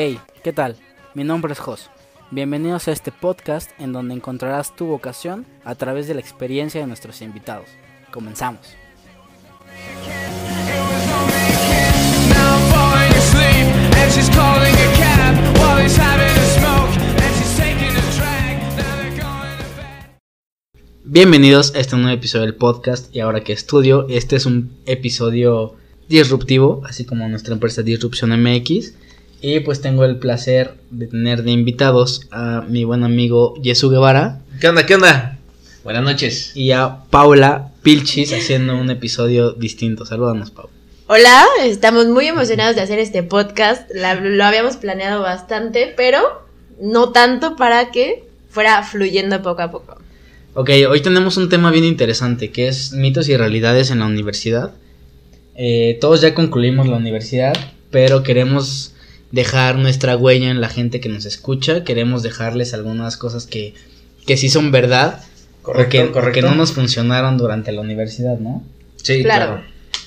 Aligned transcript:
Hey, 0.00 0.20
¿qué 0.44 0.52
tal? 0.52 0.76
Mi 1.14 1.24
nombre 1.24 1.52
es 1.52 1.58
Jos. 1.58 1.90
Bienvenidos 2.30 2.86
a 2.86 2.92
este 2.92 3.10
podcast 3.10 3.72
en 3.80 3.92
donde 3.92 4.14
encontrarás 4.14 4.76
tu 4.76 4.86
vocación 4.86 5.44
a 5.64 5.74
través 5.74 6.06
de 6.06 6.14
la 6.14 6.20
experiencia 6.20 6.80
de 6.80 6.86
nuestros 6.86 7.20
invitados. 7.20 7.66
Comenzamos. 8.12 8.60
Bienvenidos 21.02 21.74
a 21.74 21.80
este 21.80 21.96
nuevo 21.96 22.14
episodio 22.14 22.44
del 22.44 22.54
podcast 22.54 23.12
y 23.12 23.18
ahora 23.18 23.42
que 23.42 23.52
estudio, 23.52 24.06
este 24.08 24.36
es 24.36 24.46
un 24.46 24.78
episodio 24.86 25.74
disruptivo, 26.08 26.82
así 26.86 27.04
como 27.04 27.28
nuestra 27.28 27.52
empresa 27.52 27.82
Disrupción 27.82 28.30
MX. 28.40 29.07
Y 29.40 29.60
pues 29.60 29.80
tengo 29.80 30.04
el 30.04 30.16
placer 30.16 30.74
de 30.90 31.06
tener 31.06 31.42
de 31.44 31.52
invitados 31.52 32.26
a 32.30 32.64
mi 32.68 32.84
buen 32.84 33.04
amigo 33.04 33.54
Jesús 33.62 33.90
Guevara 33.92 34.40
¿Qué 34.60 34.68
onda? 34.68 34.84
¿Qué 34.86 34.94
onda? 34.96 35.38
Buenas 35.84 36.02
noches. 36.02 36.52
y 36.56 36.72
a 36.72 37.04
Paula 37.10 37.70
Pilchis 37.82 38.32
haciendo 38.32 38.76
un 38.76 38.90
episodio 38.90 39.52
distinto. 39.52 40.04
Salúdanos, 40.04 40.50
Paula. 40.50 40.70
Hola, 41.06 41.44
estamos 41.64 42.06
muy 42.08 42.26
emocionados 42.26 42.76
de 42.76 42.82
hacer 42.82 42.98
este 42.98 43.22
podcast. 43.22 43.88
La- 43.94 44.16
lo 44.16 44.44
habíamos 44.44 44.76
planeado 44.76 45.22
bastante, 45.22 45.94
pero 45.96 46.20
no 46.82 47.10
tanto 47.12 47.56
para 47.56 47.90
que 47.90 48.24
fuera 48.50 48.82
fluyendo 48.82 49.40
poco 49.40 49.62
a 49.62 49.70
poco. 49.70 49.96
Ok, 50.54 50.70
hoy 50.90 51.00
tenemos 51.00 51.36
un 51.36 51.48
tema 51.48 51.70
bien 51.70 51.84
interesante 51.84 52.50
que 52.50 52.66
es 52.68 52.92
mitos 52.92 53.28
y 53.28 53.36
realidades 53.36 53.90
en 53.90 54.00
la 54.00 54.06
universidad. 54.06 54.72
Eh, 55.54 55.96
todos 56.00 56.20
ya 56.20 56.34
concluimos 56.34 56.88
la 56.88 56.96
universidad, 56.96 57.54
pero 57.90 58.22
queremos 58.22 58.92
dejar 59.32 59.76
nuestra 59.76 60.16
huella 60.16 60.50
en 60.50 60.60
la 60.60 60.68
gente 60.68 61.00
que 61.00 61.08
nos 61.08 61.24
escucha. 61.24 61.84
Queremos 61.84 62.22
dejarles 62.22 62.74
algunas 62.74 63.16
cosas 63.16 63.46
que, 63.46 63.74
que 64.26 64.36
sí 64.36 64.48
son 64.48 64.70
verdad. 64.72 65.22
o 65.64 65.72
que, 65.88 66.02
o 66.04 66.32
que 66.32 66.42
no 66.42 66.54
nos 66.54 66.72
funcionaron 66.72 67.36
durante 67.36 67.72
la 67.72 67.80
universidad, 67.82 68.38
¿no? 68.38 68.62
Sí, 69.02 69.22
Claro. 69.22 69.46
claro. 69.46 69.62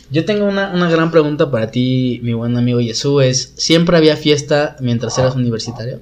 Yo 0.10 0.26
tengo 0.26 0.46
una, 0.46 0.72
una 0.74 0.90
gran 0.90 1.10
pregunta 1.10 1.50
para 1.52 1.72
ti, 1.72 2.20
mi 2.24 2.34
buen 2.34 2.58
amigo 2.58 2.80
Jesús. 2.82 3.24
Es, 3.24 3.54
¿Siempre 3.56 3.96
había 3.96 4.18
fiesta 4.18 4.76
mientras 4.82 5.18
eras 5.18 5.36
universitario? 5.36 6.02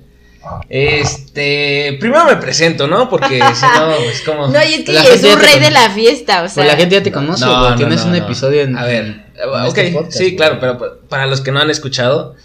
Este, 0.69 1.97
primero 1.99 2.25
me 2.25 2.37
presento, 2.37 2.87
¿no? 2.87 3.09
Porque 3.09 3.39
si 3.53 3.65
no, 3.77 3.91
es 3.93 4.21
como... 4.21 4.47
No, 4.47 4.59
y 4.63 4.73
es 4.73 4.83
que 4.85 5.13
es 5.13 5.23
un 5.23 5.39
rey 5.39 5.53
con- 5.53 5.61
de 5.63 5.71
la 5.71 5.89
fiesta, 5.91 6.43
o 6.43 6.47
sea. 6.47 6.55
Pues 6.63 6.67
la 6.67 6.75
gente 6.75 6.95
ya 6.95 7.03
te 7.03 7.11
conoce, 7.11 7.45
No, 7.45 7.69
no, 7.71 7.75
Tienes 7.75 7.99
no, 8.01 8.05
un 8.07 8.11
no. 8.11 8.17
episodio 8.17 8.61
en... 8.61 8.77
A 8.77 8.85
ver, 8.85 9.03
en 9.05 9.23
ok, 9.67 9.77
este 9.77 9.91
podcast, 9.91 10.17
sí, 10.17 10.23
güey. 10.23 10.35
claro, 10.37 10.57
pero 10.59 10.77
pa- 10.77 10.93
para 11.07 11.27
los 11.27 11.41
que 11.41 11.51
no 11.51 11.59
han 11.59 11.69
escuchado, 11.69 12.35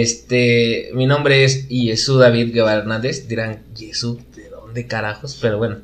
este, 0.00 0.90
mi 0.94 1.04
nombre 1.04 1.44
es 1.44 1.66
Jesús 1.68 2.18
David 2.18 2.54
Guevara 2.54 2.78
Hernández. 2.78 3.28
Dirán, 3.28 3.60
Jesús, 3.76 4.18
¿de 4.34 4.48
dónde 4.48 4.86
carajos? 4.86 5.36
Pero 5.40 5.58
bueno, 5.58 5.76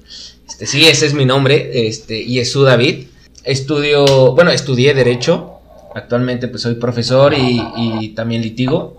este, 0.49 0.67
sí, 0.67 0.87
ese 0.87 1.05
es 1.05 1.13
mi 1.13 1.27
nombre, 1.27 1.87
este, 1.89 2.25
Jesús 2.25 2.65
David. 2.65 3.09
Estudio, 3.45 4.35
bueno, 4.35 4.51
estudié 4.51 4.95
Derecho. 4.95 5.61
Actualmente, 5.95 6.49
pues 6.49 6.63
soy 6.63 6.77
profesor 6.77 7.35
y, 7.35 7.61
y 7.77 8.09
también 8.11 8.41
litigo. 8.41 8.99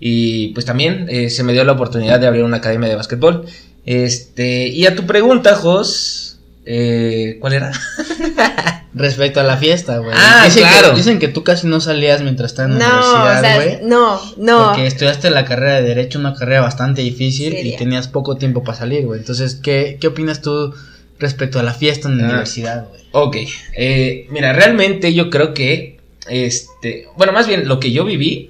Y 0.00 0.48
pues 0.48 0.66
también 0.66 1.06
eh, 1.08 1.30
se 1.30 1.44
me 1.44 1.52
dio 1.52 1.62
la 1.62 1.72
oportunidad 1.72 2.18
de 2.18 2.26
abrir 2.26 2.42
una 2.42 2.56
academia 2.56 2.88
de 2.88 2.96
básquetbol. 2.96 3.46
Este, 3.84 4.66
y 4.66 4.86
a 4.86 4.96
tu 4.96 5.06
pregunta, 5.06 5.54
Jos, 5.54 6.40
eh, 6.64 7.36
¿cuál 7.40 7.52
era? 7.52 7.72
Respecto 8.92 9.38
a 9.40 9.44
la 9.44 9.56
fiesta, 9.56 9.98
güey. 9.98 10.16
Ah, 10.18 10.42
dicen 10.46 10.62
claro. 10.64 10.90
Que, 10.90 10.96
dicen 10.96 11.18
que 11.20 11.28
tú 11.28 11.44
casi 11.44 11.66
no 11.68 11.80
salías 11.80 12.22
mientras 12.22 12.50
estabas 12.50 12.72
en 12.72 12.78
la 12.80 12.86
o 12.88 12.90
universidad, 13.14 13.40
sea, 13.40 13.54
güey. 13.56 13.78
no, 13.88 14.20
no. 14.36 14.66
Porque 14.66 14.86
estudiaste 14.86 15.30
la 15.30 15.44
carrera 15.44 15.76
de 15.76 15.82
Derecho, 15.82 16.18
una 16.18 16.34
carrera 16.34 16.62
bastante 16.62 17.00
difícil 17.02 17.56
y 17.56 17.76
tenías 17.76 18.08
poco 18.08 18.36
tiempo 18.36 18.64
para 18.64 18.78
salir, 18.78 19.06
güey. 19.06 19.20
Entonces, 19.20 19.54
¿qué, 19.54 19.96
¿qué 20.00 20.08
opinas 20.08 20.42
tú 20.42 20.74
respecto 21.20 21.60
a 21.60 21.62
la 21.62 21.72
fiesta 21.72 22.08
en 22.08 22.18
la 22.18 22.24
Ah. 22.24 22.28
universidad, 22.30 22.88
güey? 22.88 23.00
Ok, 23.12 23.36
eh, 23.76 24.26
mira, 24.30 24.52
realmente 24.54 25.14
yo 25.14 25.30
creo 25.30 25.54
que, 25.54 26.00
este, 26.28 27.06
bueno, 27.16 27.32
más 27.32 27.46
bien 27.46 27.68
lo 27.68 27.78
que 27.78 27.92
yo 27.92 28.04
viví, 28.04 28.48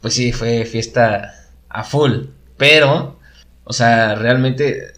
pues 0.00 0.14
sí, 0.14 0.30
fue 0.32 0.66
fiesta 0.66 1.34
a 1.68 1.82
full, 1.84 2.26
pero, 2.56 3.18
o 3.64 3.72
sea, 3.72 4.14
realmente 4.14 4.92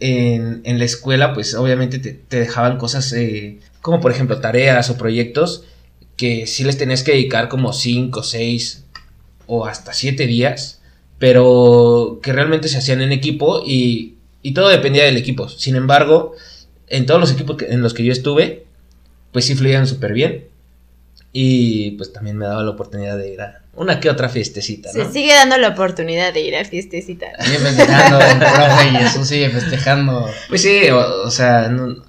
en, 0.00 0.60
en 0.64 0.78
la 0.78 0.84
escuela, 0.84 1.34
pues 1.34 1.54
obviamente 1.54 1.98
te, 1.98 2.12
te 2.12 2.40
dejaban 2.40 2.78
cosas, 2.78 3.12
eh, 3.12 3.58
como 3.80 4.00
por 4.00 4.10
ejemplo 4.12 4.40
tareas 4.40 4.90
o 4.90 4.96
proyectos, 4.98 5.64
que 6.16 6.46
sí 6.46 6.64
les 6.64 6.76
tenías 6.78 7.02
que 7.02 7.12
dedicar 7.12 7.48
como 7.48 7.72
5, 7.72 8.22
6 8.22 8.84
o 9.46 9.66
hasta 9.66 9.92
7 9.92 10.26
días, 10.26 10.80
pero 11.18 12.20
que 12.22 12.32
realmente 12.32 12.68
se 12.68 12.78
hacían 12.78 13.00
en 13.02 13.12
equipo 13.12 13.62
y, 13.64 14.14
y 14.42 14.52
todo 14.52 14.68
dependía 14.68 15.04
del 15.04 15.16
equipo. 15.16 15.48
Sin 15.48 15.76
embargo, 15.76 16.34
en 16.88 17.06
todos 17.06 17.20
los 17.20 17.32
equipos 17.32 17.56
que- 17.56 17.66
en 17.66 17.82
los 17.82 17.94
que 17.94 18.04
yo 18.04 18.12
estuve, 18.12 18.64
pues 19.32 19.44
sí 19.44 19.54
fluían 19.54 19.86
súper 19.86 20.12
bien. 20.12 20.46
Y 21.32 21.92
pues 21.92 22.12
también 22.12 22.36
me 22.38 22.46
daba 22.46 22.62
la 22.62 22.70
oportunidad 22.70 23.16
de 23.18 23.32
ir 23.34 23.40
a 23.40 23.62
una 23.74 24.00
que 24.00 24.10
otra 24.10 24.28
fiestecita, 24.28 24.90
Se 24.90 25.04
¿no? 25.04 25.12
sigue 25.12 25.34
dando 25.34 25.56
la 25.58 25.68
oportunidad 25.68 26.32
de 26.32 26.40
ir 26.40 26.56
a 26.56 26.64
fiestecitas. 26.64 27.30
Sigue 27.44 27.58
festejando, 27.58 28.18
el 28.24 28.38
profe 28.38 28.90
Jesús 28.98 29.28
sigue 29.28 29.50
festejando. 29.50 30.28
Pues 30.48 30.62
sí, 30.62 30.88
o, 30.90 31.24
o 31.26 31.30
sea, 31.30 31.68
no, 31.68 32.02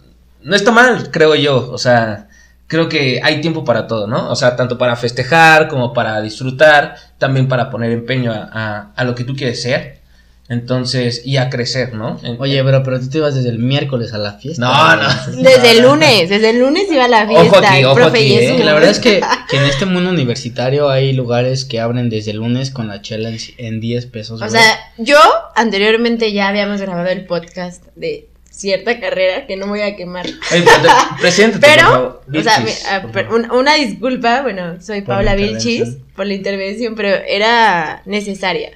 no 0.43 0.55
está 0.55 0.71
mal, 0.71 1.11
creo 1.11 1.35
yo. 1.35 1.69
O 1.71 1.77
sea, 1.77 2.27
creo 2.67 2.87
que 2.89 3.19
hay 3.23 3.41
tiempo 3.41 3.63
para 3.65 3.87
todo, 3.87 4.07
¿no? 4.07 4.29
O 4.29 4.35
sea, 4.35 4.55
tanto 4.55 4.77
para 4.77 4.95
festejar 4.95 5.67
como 5.67 5.93
para 5.93 6.21
disfrutar, 6.21 6.95
también 7.17 7.47
para 7.47 7.69
poner 7.69 7.91
empeño 7.91 8.31
a, 8.31 8.49
a- 8.51 8.91
a 8.95 9.03
lo 9.03 9.15
que 9.15 9.23
tú 9.23 9.35
quieres 9.35 9.61
ser. 9.61 9.99
Entonces, 10.47 11.21
y 11.25 11.37
a 11.37 11.51
crecer, 11.51 11.93
¿no? 11.93 12.19
En- 12.23 12.37
Oye, 12.41 12.59
bro, 12.63 12.81
pero 12.81 12.99
tú 12.99 13.07
te 13.07 13.19
ibas 13.19 13.35
desde 13.35 13.49
el 13.49 13.59
miércoles 13.59 14.13
a 14.13 14.17
la 14.17 14.33
fiesta. 14.33 14.63
No, 14.65 14.95
no. 14.95 15.07
Desde 15.43 15.71
el 15.73 15.83
lunes, 15.83 16.27
desde 16.27 16.49
el 16.49 16.59
lunes 16.59 16.85
iba 16.91 17.05
a 17.05 17.07
la 17.07 17.23
Ojo 17.25 17.39
fiesta. 17.41 17.69
aquí, 17.69 17.79
el 17.79 17.85
ojo 17.85 17.95
profe 17.95 18.17
aquí, 18.17 18.33
¿eh? 18.33 18.63
La 18.63 18.73
verdad 18.73 18.89
es 18.89 18.97
que, 18.99 19.21
que 19.47 19.57
en 19.57 19.63
este 19.65 19.85
mundo 19.85 20.09
universitario 20.09 20.89
hay 20.89 21.13
lugares 21.13 21.65
que 21.65 21.79
abren 21.79 22.09
desde 22.09 22.31
el 22.31 22.37
lunes 22.37 22.71
con 22.71 22.87
la 22.87 22.99
chela 23.03 23.29
en, 23.29 23.37
en 23.59 23.79
10 23.79 24.07
pesos. 24.07 24.41
O 24.41 24.47
güey. 24.47 24.49
sea, 24.59 24.75
yo 24.97 25.19
anteriormente 25.55 26.33
ya 26.33 26.47
habíamos 26.47 26.81
grabado 26.81 27.09
el 27.09 27.25
podcast 27.27 27.83
de 27.95 28.28
cierta 28.59 28.99
carrera 28.99 29.47
que 29.47 29.55
no 29.55 29.67
voy 29.67 29.81
a 29.81 29.95
quemar. 29.95 30.25
Oye, 30.27 30.63
pero 31.61 32.21
por 32.25 32.37
o 32.37 32.43
sea, 32.43 32.65
ah, 32.91 33.01
por 33.01 33.13
favor. 33.13 33.51
una 33.53 33.75
disculpa, 33.75 34.41
bueno, 34.41 34.81
soy 34.81 35.01
Por 35.01 35.15
Paula. 35.15 35.35
Vilchis 35.35 35.97
por 36.15 36.27
la 36.27 36.33
intervención, 36.33 36.95
pero 36.95 37.07
era 37.07 38.01
necesaria. 38.05 38.71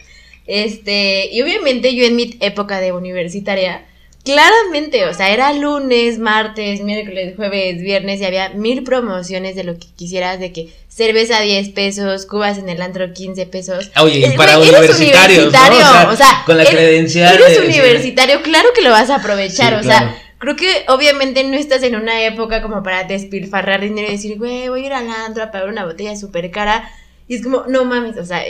Este, 0.48 1.30
y 1.32 1.42
obviamente 1.42 1.94
yo 1.96 2.06
en 2.06 2.16
mi 2.16 2.38
época 2.40 2.80
de 2.80 2.94
universitaria, 2.94 3.86
claramente, 4.24 5.06
o 5.06 5.14
sea, 5.14 5.30
era 5.32 5.54
lunes, 5.54 6.18
martes, 6.20 6.82
miércoles, 6.82 7.34
jueves, 7.36 7.82
viernes 7.82 8.22
y 8.22 8.26
había 8.26 8.50
mil 8.50 8.84
promociones 8.84 9.56
de 9.56 9.64
lo 9.64 9.78
que 9.78 9.88
quisieras, 9.96 10.40
de 10.40 10.52
que 10.54 10.70
cerveza 10.88 11.40
10 11.42 11.70
pesos, 11.70 12.26
cubas 12.26 12.58
en 12.58 12.70
el 12.70 12.82
antro 12.82 13.12
15 13.14 13.46
pesos. 13.48 13.92
Oye, 14.00 14.20
y 14.20 14.24
Eh, 14.26 14.34
para 14.38 14.56
güey, 14.58 14.70
universitarios, 14.70 15.52
¿no? 15.52 15.60
universitario, 15.60 16.12
o 16.12 16.16
sea, 16.16 16.44
con 16.46 16.58
la 16.58 16.64
eres- 16.64 16.74
credencial. 16.76 17.36
Eres 17.36 17.60
de- 17.60 17.66
universitario, 17.68 18.42
claro 18.42 18.70
que 18.74 18.82
lo 18.82 18.92
vas 18.92 19.10
a 19.10 19.16
aprovechar, 19.16 19.74
Sí, 19.74 19.80
o 19.80 19.84
sea, 19.92 20.16
creo 20.38 20.56
que 20.56 20.86
obviamente 20.88 21.44
no 21.44 21.56
estás 21.58 21.84
en 21.84 21.96
una 21.96 22.24
época 22.24 22.62
como 22.62 22.82
para 22.84 23.04
despilfarrar 23.04 23.82
dinero 23.82 24.08
y 24.08 24.12
decir, 24.12 24.38
güey, 24.38 24.70
voy 24.70 24.84
a 24.84 24.86
ir 24.86 24.94
al 24.94 25.10
antro 25.10 25.44
a 25.44 25.52
pagar 25.52 25.68
una 25.70 25.86
botella 25.86 26.16
súper 26.16 26.50
cara. 26.52 26.90
Y 27.28 27.36
es 27.36 27.44
como, 27.44 27.64
no 27.68 27.86
mames, 27.86 28.18
o 28.18 28.26
sea, 28.26 28.44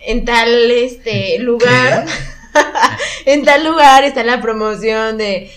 en 0.00 0.24
tal 0.24 0.70
este 0.70 1.38
lugar, 1.38 2.04
en 3.26 3.44
tal 3.44 3.64
lugar 3.64 4.04
está 4.04 4.24
la 4.24 4.40
promoción 4.40 5.18
de 5.18 5.50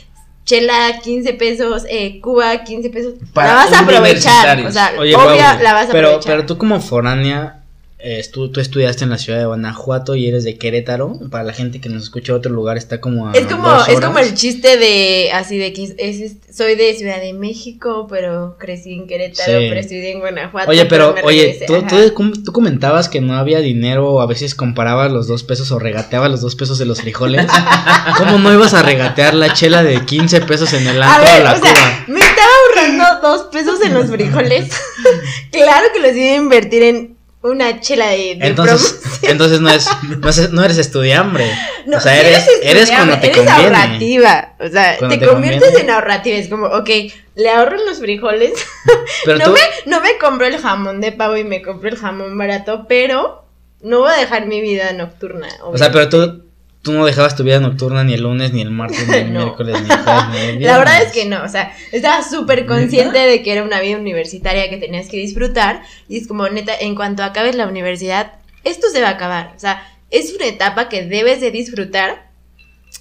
chela 0.46 1.00
15 1.04 1.34
pesos, 1.34 1.84
eh, 1.90 2.20
Cuba 2.22 2.64
15 2.64 2.90
pesos. 2.90 3.14
Para 3.34 3.50
la 3.50 3.56
vas 3.56 3.74
a 3.74 3.80
aprovechar, 3.80 4.60
o 4.66 4.72
sea, 4.72 4.94
Oye, 5.00 5.16
obvia 5.16 5.46
Pablo, 5.46 5.64
la 5.64 5.74
vas 5.74 5.90
a 5.90 5.92
pero, 5.92 6.08
aprovechar. 6.08 6.34
pero 6.34 6.46
tú 6.46 6.58
como 6.58 6.80
foránea, 6.82 7.61
eh, 8.04 8.24
tú, 8.32 8.52
tú 8.52 8.60
estudiaste 8.60 9.04
en 9.04 9.10
la 9.12 9.18
ciudad 9.18 9.40
de 9.40 9.46
Guanajuato 9.46 10.16
y 10.16 10.28
eres 10.28 10.44
de 10.44 10.58
Querétaro. 10.58 11.20
Para 11.30 11.44
la 11.44 11.54
gente 11.54 11.80
que 11.80 11.90
nos 11.90 12.04
escucha 12.04 12.34
de 12.34 12.40
otro 12.40 12.52
lugar 12.52 12.78
está 12.78 13.00
como 13.02 13.28
a 13.30 13.34
Es 13.34 13.46
como, 13.48 13.68
dos 13.70 13.88
es 13.88 14.00
como 14.00 14.20
el 14.20 14.34
chiste 14.34 14.78
de, 14.78 15.32
así 15.34 15.58
de 15.58 15.72
que 15.74 15.84
es- 15.84 15.96
es- 15.98 16.34
soy 16.56 16.76
de 16.76 16.94
Ciudad 16.96 17.22
de 17.22 17.34
México, 17.34 18.08
pero 18.10 18.58
crecí 18.60 18.94
en 18.94 19.08
Querétaro, 19.08 19.60
Sí. 19.60 19.66
pero 19.70 19.80
estudié 19.80 20.12
en 20.12 20.20
Guanajuato. 20.20 20.70
Oye, 20.70 20.86
pero, 20.86 21.16
oye, 21.24 21.60
tú, 21.68 21.82
tú, 21.88 22.14
com- 22.14 22.44
tú 22.44 22.52
comentabas 22.52 23.08
que 23.08 23.22
no 23.22 23.36
había 23.36 23.60
dinero, 23.60 24.20
a 24.22 24.26
veces 24.26 24.54
comparabas 24.56 25.12
los 25.12 25.28
dos 25.28 25.44
pesos 25.44 25.72
o 25.72 25.80
regateabas 25.80 26.30
los 26.32 26.42
dos 26.42 26.56
pesos 26.56 26.78
de 26.78 26.86
los 26.86 27.02
frijoles. 27.02 27.46
¿Cómo 28.18 28.38
no 28.40 28.54
ibas 28.54 28.74
a 28.74 28.82
regatear 28.84 29.34
la 29.34 29.54
chela 29.54 29.84
de 29.84 30.04
15 30.06 30.42
pesos 30.42 30.74
en 30.74 30.88
el 30.88 31.02
A 31.02 31.16
antro 31.16 31.30
o 31.32 31.34
ver, 31.36 31.44
la 31.44 31.54
o 31.54 31.60
sea, 31.62 31.74
cuba? 31.74 32.04
me 32.08 32.20
estaba 32.20 32.50
ahorrando 32.68 33.28
dos 33.28 33.48
pesos 33.52 33.80
en 33.86 33.94
los 33.94 34.10
frijoles. 34.10 34.70
claro 35.52 35.88
que 35.94 36.00
los 36.00 36.16
iba 36.16 36.34
a 36.34 36.36
invertir 36.38 36.84
en 36.84 37.16
una 37.44 37.80
chela 37.80 38.10
de, 38.10 38.36
de 38.36 38.48
Entonces, 38.48 38.94
promoción. 39.02 39.32
entonces 39.32 39.62
no, 39.62 39.70
es, 39.72 39.88
no, 40.20 40.30
es- 40.30 40.52
no 40.52 40.64
eres 40.64 40.78
estudiambre. 40.78 41.50
No, 41.88 41.98
o 41.98 42.00
sea, 42.00 42.20
eres, 42.20 42.46
eres 42.62 42.92
cuando 42.92 43.18
te 43.20 43.28
eres 43.32 43.38
conviene. 43.38 43.62
ahorrativa. 43.78 44.54
O 44.60 44.68
sea, 44.68 44.98
Cuando 45.00 45.16
te, 45.18 45.26
te 45.26 45.32
conviertes 45.32 45.62
conviene. 45.64 45.86
en 45.90 45.96
ahorrativa. 45.96 46.38
Es 46.38 46.48
como, 46.50 46.68
ok, 46.68 46.90
le 47.36 47.50
ahorro 47.50 47.80
en 47.80 47.86
los 47.88 48.00
frijoles. 48.00 48.52
Pero 49.26 49.40
no, 49.40 49.46
tú, 49.46 49.52
me, 49.54 49.60
no 49.88 50.02
me 50.02 50.18
compro 50.20 50.46
el 50.46 50.58
jamón 50.60 51.02
de 51.02 51.12
pavo 51.12 51.36
y 51.38 51.44
me 51.44 51.62
compro 51.62 51.90
el 51.90 51.98
jamón 51.98 52.38
barato, 52.38 52.86
pero 52.88 53.44
no 53.82 54.00
voy 54.00 54.12
a 54.14 54.18
dejar 54.18 54.46
mi 54.46 54.62
vida 54.62 54.92
nocturna. 54.94 55.48
O 55.64 55.78
sea, 55.78 55.92
pero 55.92 56.10
tú, 56.10 56.44
tú 56.82 56.94
no 56.94 57.06
dejabas 57.06 57.36
tu 57.36 57.44
vida 57.44 57.60
nocturna 57.60 58.04
ni 58.04 58.14
el 58.14 58.22
lunes, 58.24 58.54
ni 58.54 58.62
el 58.62 58.72
martes, 58.72 59.08
ni 59.08 59.16
el 59.16 59.32
No. 59.34 59.40
miércoles, 59.46 59.82
ni 59.84 59.90
el 59.90 59.98
jueves, 60.00 60.26
ni 60.34 60.40
el 60.40 60.62
La 60.64 60.78
verdad 60.78 61.02
es 61.04 61.12
que 61.12 61.26
no, 61.26 61.44
o 61.44 61.48
sea, 61.48 61.72
estaba 61.92 62.24
súper 62.24 62.66
consciente 62.66 63.20
de 63.20 63.44
que 63.44 63.52
era 63.52 63.64
una 63.64 63.80
vida 63.82 63.98
universitaria 63.98 64.70
que 64.70 64.78
tenías 64.78 65.08
que 65.08 65.18
disfrutar 65.18 65.84
y 66.10 66.18
es 66.18 66.28
como, 66.28 66.48
neta, 66.50 66.74
en 66.80 66.96
cuanto 66.96 67.24
acabes 67.24 67.56
la 67.56 67.68
universidad, 67.68 68.34
esto 68.64 68.88
se 68.90 69.02
va 69.02 69.10
a 69.10 69.12
acabar, 69.12 69.54
o 69.56 69.60
sea, 69.60 69.88
es 70.10 70.34
una 70.34 70.46
etapa 70.48 70.90
que 70.90 71.04
debes 71.06 71.40
de 71.40 71.52
disfrutar 71.52 72.30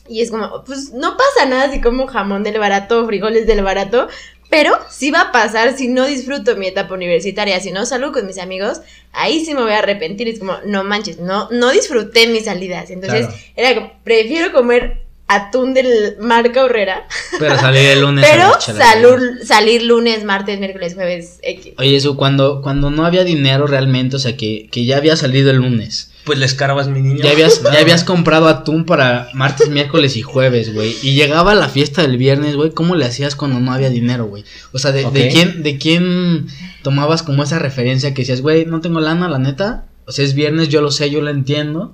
y 0.08 0.20
es 0.22 0.30
como, 0.30 0.62
pues 0.64 0.92
no 0.92 1.16
pasa 1.16 1.48
nada 1.48 1.72
si 1.72 1.80
como 1.80 2.06
jamón 2.06 2.42
del 2.44 2.58
barato 2.58 3.06
frijoles 3.06 3.46
del 3.46 3.62
barato, 3.62 4.08
pero 4.50 4.76
sí 4.90 5.10
va 5.10 5.20
a 5.22 5.32
pasar 5.32 5.76
si 5.76 5.88
no 5.88 6.06
disfruto 6.06 6.56
mi 6.56 6.66
etapa 6.66 6.94
universitaria, 6.94 7.60
si 7.60 7.70
no 7.70 7.86
salgo 7.86 8.12
con 8.12 8.26
mis 8.26 8.38
amigos, 8.38 8.80
ahí 9.12 9.44
sí 9.44 9.54
me 9.54 9.62
voy 9.62 9.72
a 9.72 9.78
arrepentir, 9.78 10.28
es 10.28 10.40
como, 10.40 10.56
no 10.66 10.84
manches, 10.84 11.18
no, 11.20 11.48
no 11.50 11.70
disfruté 11.70 12.26
mis 12.26 12.44
salidas, 12.46 12.90
entonces 12.90 13.26
Claro. 13.26 13.40
era 13.56 13.74
como, 13.76 13.92
prefiero 14.04 14.52
comer 14.52 15.02
atún 15.32 15.74
del 15.74 16.16
marca 16.18 16.64
Horrera 16.64 17.06
Pero 17.38 17.56
salir 17.56 17.86
el 17.90 18.00
lunes. 18.00 18.26
pero 18.28 18.50
salur- 18.58 19.44
salir 19.44 19.84
lunes, 19.84 20.24
martes, 20.24 20.58
miércoles, 20.58 20.94
jueves, 20.94 21.38
X. 21.42 21.74
Oye, 21.78 21.94
eso, 21.94 22.16
cuando, 22.16 22.60
cuando 22.62 22.90
no 22.90 23.06
había 23.06 23.22
dinero 23.22 23.68
realmente, 23.68 24.16
o 24.16 24.18
sea, 24.18 24.36
que, 24.36 24.68
que 24.72 24.84
ya 24.84 24.96
había 24.96 25.14
salido 25.14 25.52
el 25.52 25.58
lunes. 25.58 26.09
Pues 26.24 26.38
le 26.38 26.44
escarbas, 26.46 26.88
mi 26.88 27.00
niño. 27.00 27.22
Ya 27.24 27.30
habías, 27.32 27.62
ya 27.62 27.72
habías 27.80 28.04
comprado 28.04 28.48
atún 28.48 28.84
para 28.84 29.28
martes, 29.34 29.68
miércoles 29.68 30.16
y 30.16 30.22
jueves, 30.22 30.72
güey. 30.74 30.94
Y 31.02 31.14
llegaba 31.14 31.54
la 31.54 31.68
fiesta 31.68 32.02
del 32.02 32.16
viernes, 32.18 32.56
güey. 32.56 32.70
¿Cómo 32.72 32.94
le 32.96 33.04
hacías 33.06 33.34
cuando 33.36 33.58
no 33.60 33.72
había 33.72 33.90
dinero, 33.90 34.26
güey? 34.26 34.44
O 34.72 34.78
sea, 34.78 34.92
de, 34.92 35.04
quién, 35.32 35.62
¿de 35.62 35.78
quién 35.78 36.46
tomabas 36.82 37.22
como 37.22 37.42
esa 37.42 37.58
referencia 37.58 38.12
que 38.14 38.22
decías, 38.22 38.42
güey, 38.42 38.66
no 38.66 38.80
tengo 38.80 39.00
lana, 39.00 39.28
la 39.28 39.38
neta? 39.38 39.86
O 40.06 40.12
sea, 40.12 40.24
es 40.24 40.34
viernes, 40.34 40.68
yo 40.68 40.80
lo 40.82 40.90
sé, 40.90 41.10
yo 41.10 41.20
lo 41.22 41.30
entiendo. 41.30 41.92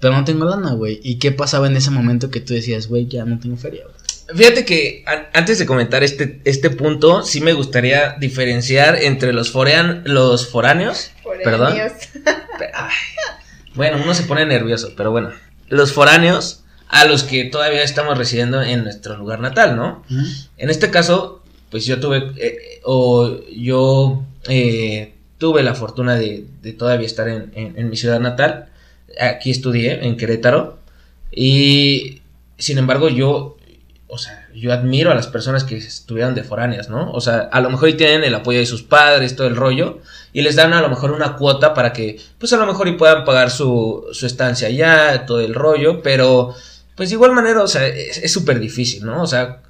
Pero 0.00 0.14
no 0.14 0.24
tengo 0.24 0.44
lana, 0.44 0.72
güey. 0.74 1.00
¿Y 1.02 1.16
qué 1.18 1.32
pasaba 1.32 1.66
en 1.66 1.76
ese 1.76 1.90
momento 1.90 2.30
que 2.30 2.40
tú 2.40 2.54
decías, 2.54 2.86
güey, 2.88 3.06
ya 3.08 3.24
no 3.24 3.38
tengo 3.40 3.56
feria, 3.56 3.82
güey? 3.84 3.96
Fíjate 4.36 4.64
que 4.64 5.02
an- 5.06 5.26
antes 5.32 5.58
de 5.58 5.66
comentar 5.66 6.04
este, 6.04 6.40
este 6.44 6.68
punto, 6.70 7.22
sí 7.22 7.40
me 7.40 7.52
gustaría 7.54 8.14
diferenciar 8.20 8.96
entre 9.02 9.32
los, 9.32 9.50
forean, 9.50 10.02
los 10.04 10.46
foráneos. 10.48 11.10
Perdón. 11.42 11.74
Pe- 12.58 12.70
ay, 12.74 12.92
bueno, 13.78 13.96
uno 14.02 14.12
se 14.12 14.24
pone 14.24 14.44
nervioso, 14.44 14.92
pero 14.96 15.10
bueno. 15.10 15.30
Los 15.68 15.92
foráneos 15.92 16.64
a 16.88 17.04
los 17.06 17.22
que 17.22 17.44
todavía 17.44 17.82
estamos 17.82 18.16
residiendo 18.18 18.62
en 18.62 18.82
nuestro 18.84 19.16
lugar 19.16 19.40
natal, 19.40 19.76
¿no? 19.76 20.02
En 20.58 20.68
este 20.70 20.90
caso, 20.90 21.42
pues 21.70 21.86
yo 21.86 22.00
tuve, 22.00 22.18
eh, 22.18 22.32
eh, 22.38 22.80
o 22.84 23.40
yo 23.54 24.22
eh, 24.48 25.14
tuve 25.38 25.62
la 25.62 25.74
fortuna 25.74 26.14
de, 26.16 26.44
de 26.62 26.72
todavía 26.72 27.06
estar 27.06 27.28
en, 27.28 27.52
en- 27.54 27.74
en 27.78 27.88
mi 27.90 27.96
ciudad 27.96 28.20
natal. 28.20 28.68
Aquí 29.20 29.50
estudié, 29.50 30.04
en 30.06 30.16
Querétaro. 30.16 30.78
Y, 31.30 32.22
sin 32.58 32.78
embargo, 32.78 33.08
yo, 33.08 33.56
o 34.06 34.18
sea, 34.18 34.47
yo 34.58 34.72
admiro 34.72 35.10
a 35.10 35.14
las 35.14 35.26
personas 35.26 35.64
que 35.64 35.76
estuvieron 35.76 36.34
de 36.34 36.42
foráneas, 36.42 36.88
¿no? 36.88 37.10
O 37.12 37.20
sea, 37.20 37.48
a 37.52 37.60
lo 37.60 37.70
mejor 37.70 37.92
tienen 37.92 38.24
el 38.24 38.34
apoyo 38.34 38.58
de 38.58 38.66
sus 38.66 38.82
padres, 38.82 39.36
todo 39.36 39.46
el 39.46 39.56
rollo. 39.56 39.98
Y 40.32 40.42
les 40.42 40.56
dan 40.56 40.72
a 40.72 40.80
lo 40.80 40.88
mejor 40.88 41.12
una 41.12 41.36
cuota 41.36 41.74
para 41.74 41.92
que, 41.92 42.20
pues 42.38 42.52
a 42.52 42.56
lo 42.56 42.66
mejor 42.66 42.88
y 42.88 42.92
puedan 42.92 43.24
pagar 43.24 43.50
su, 43.50 44.06
su 44.12 44.26
estancia 44.26 44.68
allá, 44.68 45.26
todo 45.26 45.40
el 45.40 45.54
rollo. 45.54 46.02
Pero, 46.02 46.54
pues 46.96 47.08
de 47.10 47.14
igual 47.14 47.32
manera, 47.32 47.62
o 47.62 47.68
sea, 47.68 47.86
es 47.86 48.18
es 48.18 48.32
súper 48.32 48.60
difícil, 48.60 49.04
¿no? 49.04 49.22
O 49.22 49.26
sea, 49.26 49.62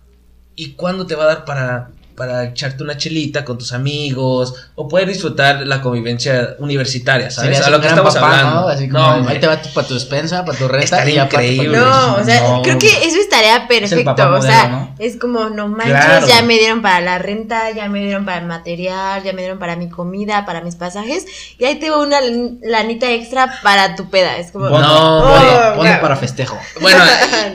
¿y 0.57 0.73
cuándo 0.73 1.07
te 1.07 1.15
va 1.15 1.25
a 1.25 1.29
dar 1.29 1.45
para, 1.45 1.91
para 2.19 2.45
echarte 2.45 2.83
una 2.83 2.97
chelita 2.97 3.45
con 3.45 3.57
tus 3.59 3.73
amigos 3.73 4.53
o 4.75 4.89
poder 4.89 5.07
disfrutar 5.07 5.61
la 5.67 5.81
convivencia 5.81 6.57
universitaria, 6.59 7.31
¿sabes? 7.31 7.61
A 7.63 7.71
lo 7.71 7.81
que 7.81 7.87
estamos 7.87 8.13
papá, 8.15 8.27
hablando. 8.41 8.61
¿no? 8.63 8.69
Así 8.69 8.89
como, 8.89 9.17
No, 9.19 9.29
ahí 9.29 9.39
te 9.39 9.47
va 9.47 9.59
para 9.73 9.87
tu 9.87 9.95
despensa, 9.95 10.45
para 10.45 10.59
tu 10.59 10.67
renta. 10.67 10.85
Estaría 10.97 11.25
increíble. 11.25 11.79
No, 11.79 12.17
o 12.17 12.25
sea, 12.25 12.41
No. 12.43 12.63
creo 12.63 12.79
que 12.79 12.89
eso 12.89 13.17
estaría 13.21 13.69
perfecto. 13.69 14.05
papá 14.05 14.31
o 14.37 14.43
sea, 14.43 14.89
es 14.99 15.17
como, 15.17 15.49
no 15.49 15.69
manches, 15.69 15.93
Claro. 16.05 16.27
ya 16.27 16.43
me 16.43 16.55
dieron 16.59 16.83
para 16.83 17.01
la 17.01 17.19
renta, 17.19 17.71
ya 17.71 17.89
me 17.89 18.01
dieron 18.01 18.25
para 18.25 18.39
el 18.39 18.47
material, 18.47 19.23
ya 19.23 19.33
me 19.33 19.43
dieron 19.43 19.61
para 19.61 19.77
mi 19.77 19.89
comida, 19.89 20.45
para 20.45 20.61
mis 20.61 20.75
pasajes, 20.75 21.25
y 21.57 21.65
ahí 21.65 21.77
tengo 21.77 22.03
una 22.03 22.21
lan- 22.21 22.59
lanita 22.63 23.09
extra 23.13 23.61
para 23.63 23.95
tu 23.95 24.11
peda. 24.11 24.39
Es 24.39 24.51
como, 24.51 24.69
No, 24.69 24.79
oh, 24.79 25.71
bono 25.77 25.81
claro. 25.83 26.03
para 26.03 26.17
festejo. 26.17 26.59
Bueno, 26.81 26.99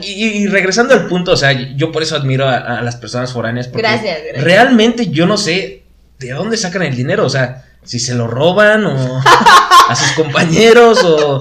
y 0.02 0.46
regresando 0.46 0.94
al 0.94 1.06
punto, 1.06 1.32
o 1.32 1.36
sea, 1.36 1.52
yo 1.52 1.92
por 1.92 2.02
eso 2.02 2.16
admiro 2.16 2.48
a, 2.48 2.56
a 2.78 2.82
las 2.82 2.96
personas 2.96 3.32
foráneas. 3.32 3.68
Porque 3.68 3.82
Gracias, 3.82 4.18
gracias. 4.22 4.44
Realmente 4.54 5.08
yo 5.10 5.26
no 5.26 5.36
sé 5.36 5.82
de 6.18 6.30
dónde 6.30 6.56
sacan 6.56 6.82
el 6.82 6.94
dinero, 6.96 7.26
o 7.26 7.30
sea, 7.30 7.64
si 7.84 7.98
se 7.98 8.14
lo 8.14 8.26
roban 8.26 8.86
o 8.86 9.22
a 9.88 9.96
sus 9.96 10.12
compañeros 10.12 11.02
o 11.04 11.40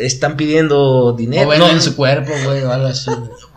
están 0.00 0.36
pidiendo 0.36 1.12
dinero. 1.12 1.46
O 1.46 1.50
venden 1.50 1.76
No, 1.76 1.80
su 1.80 1.96
cuerpo, 1.96 2.32
güey, 2.44 2.62
o 2.62 2.72
algo 2.72 2.86
así. 2.86 3.10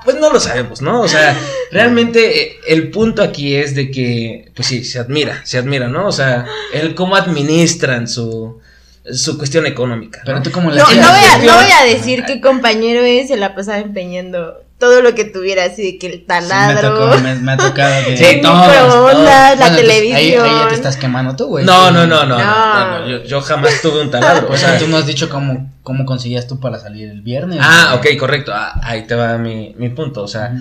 Pues 0.03 0.17
no 0.19 0.31
lo 0.31 0.39
sabemos, 0.39 0.81
¿no? 0.81 1.01
O 1.01 1.07
sea, 1.07 1.37
realmente 1.71 2.41
eh, 2.41 2.57
el 2.67 2.91
punto 2.91 3.23
aquí 3.23 3.55
es 3.55 3.75
de 3.75 3.91
que, 3.91 4.51
pues 4.55 4.67
sí, 4.67 4.83
se 4.83 4.99
admira, 4.99 5.41
se 5.43 5.57
admira, 5.57 5.87
¿no? 5.87 6.07
O 6.07 6.11
sea, 6.11 6.45
el 6.73 6.95
cómo 6.95 7.15
administran 7.15 8.07
su, 8.07 8.59
su 9.11 9.37
cuestión 9.37 9.65
económica. 9.65 10.21
Pero 10.25 10.37
¿no? 10.37 10.43
tú 10.43 10.51
como 10.51 10.69
No, 10.69 10.75
le 10.75 10.81
no 10.81 10.87
voy, 10.87 10.97
a, 10.97 11.37
no 11.39 11.55
voy 11.55 11.71
a 11.71 11.85
decir 11.85 12.23
qué 12.25 12.39
compañero 12.39 13.01
es, 13.01 13.27
se 13.29 13.37
la 13.37 13.55
pasaba 13.55 13.79
empeñando 13.79 14.61
todo 14.79 15.01
lo 15.01 15.15
que 15.15 15.25
tuviera, 15.25 15.65
así 15.65 15.83
de 15.93 15.97
que 15.97 16.07
el 16.07 16.13
Sí, 16.13 16.19
me, 16.19 16.25
taladro, 16.27 16.93
tocó, 16.99 17.17
me, 17.17 17.35
me 17.35 17.51
ha 17.53 17.57
tocado 17.57 18.05
que... 18.05 18.17
Sí, 18.17 18.39
todos, 18.41 18.67
todos. 18.67 19.23
la 19.23 19.55
Bueno, 19.57 19.75
televisión. 19.75 20.15
Ahí, 20.17 20.33
ahí 20.35 20.59
ya 20.61 20.67
te 20.69 20.75
estás 20.75 20.97
quemando 20.97 21.35
tú, 21.35 21.47
güey. 21.47 21.65
No, 21.65 21.89
no, 21.91 22.05
no, 22.05 22.25
no, 22.25 22.37
no, 22.37 22.37
No. 22.37 22.45
no, 22.45 22.99
no, 23.01 23.07
Yo, 23.09 23.23
yo 23.23 23.41
jamás 23.41 23.81
tuve 23.81 24.01
un 24.01 24.11
taladro. 24.11 24.47
O 24.51 24.57
sea, 24.57 24.77
tú 24.77 24.87
no 24.87 24.97
has 24.97 25.05
dicho 25.07 25.29
cómo, 25.29 25.71
cómo 25.83 26.05
conseguías 26.05 26.47
tú 26.47 26.59
para 26.59 26.79
salir 26.79 27.09
el 27.09 27.21
viernes. 27.21 27.59
ah, 27.61 27.95
ok, 27.97 28.05
correcto. 28.19 28.51
Ah, 28.53 28.79
ahí 28.83 29.07
te 29.07 29.15
va 29.15 29.37
mi, 29.37 29.73
mi 29.77 29.89
punto. 29.89 30.21
O 30.23 30.27
sea, 30.27 30.53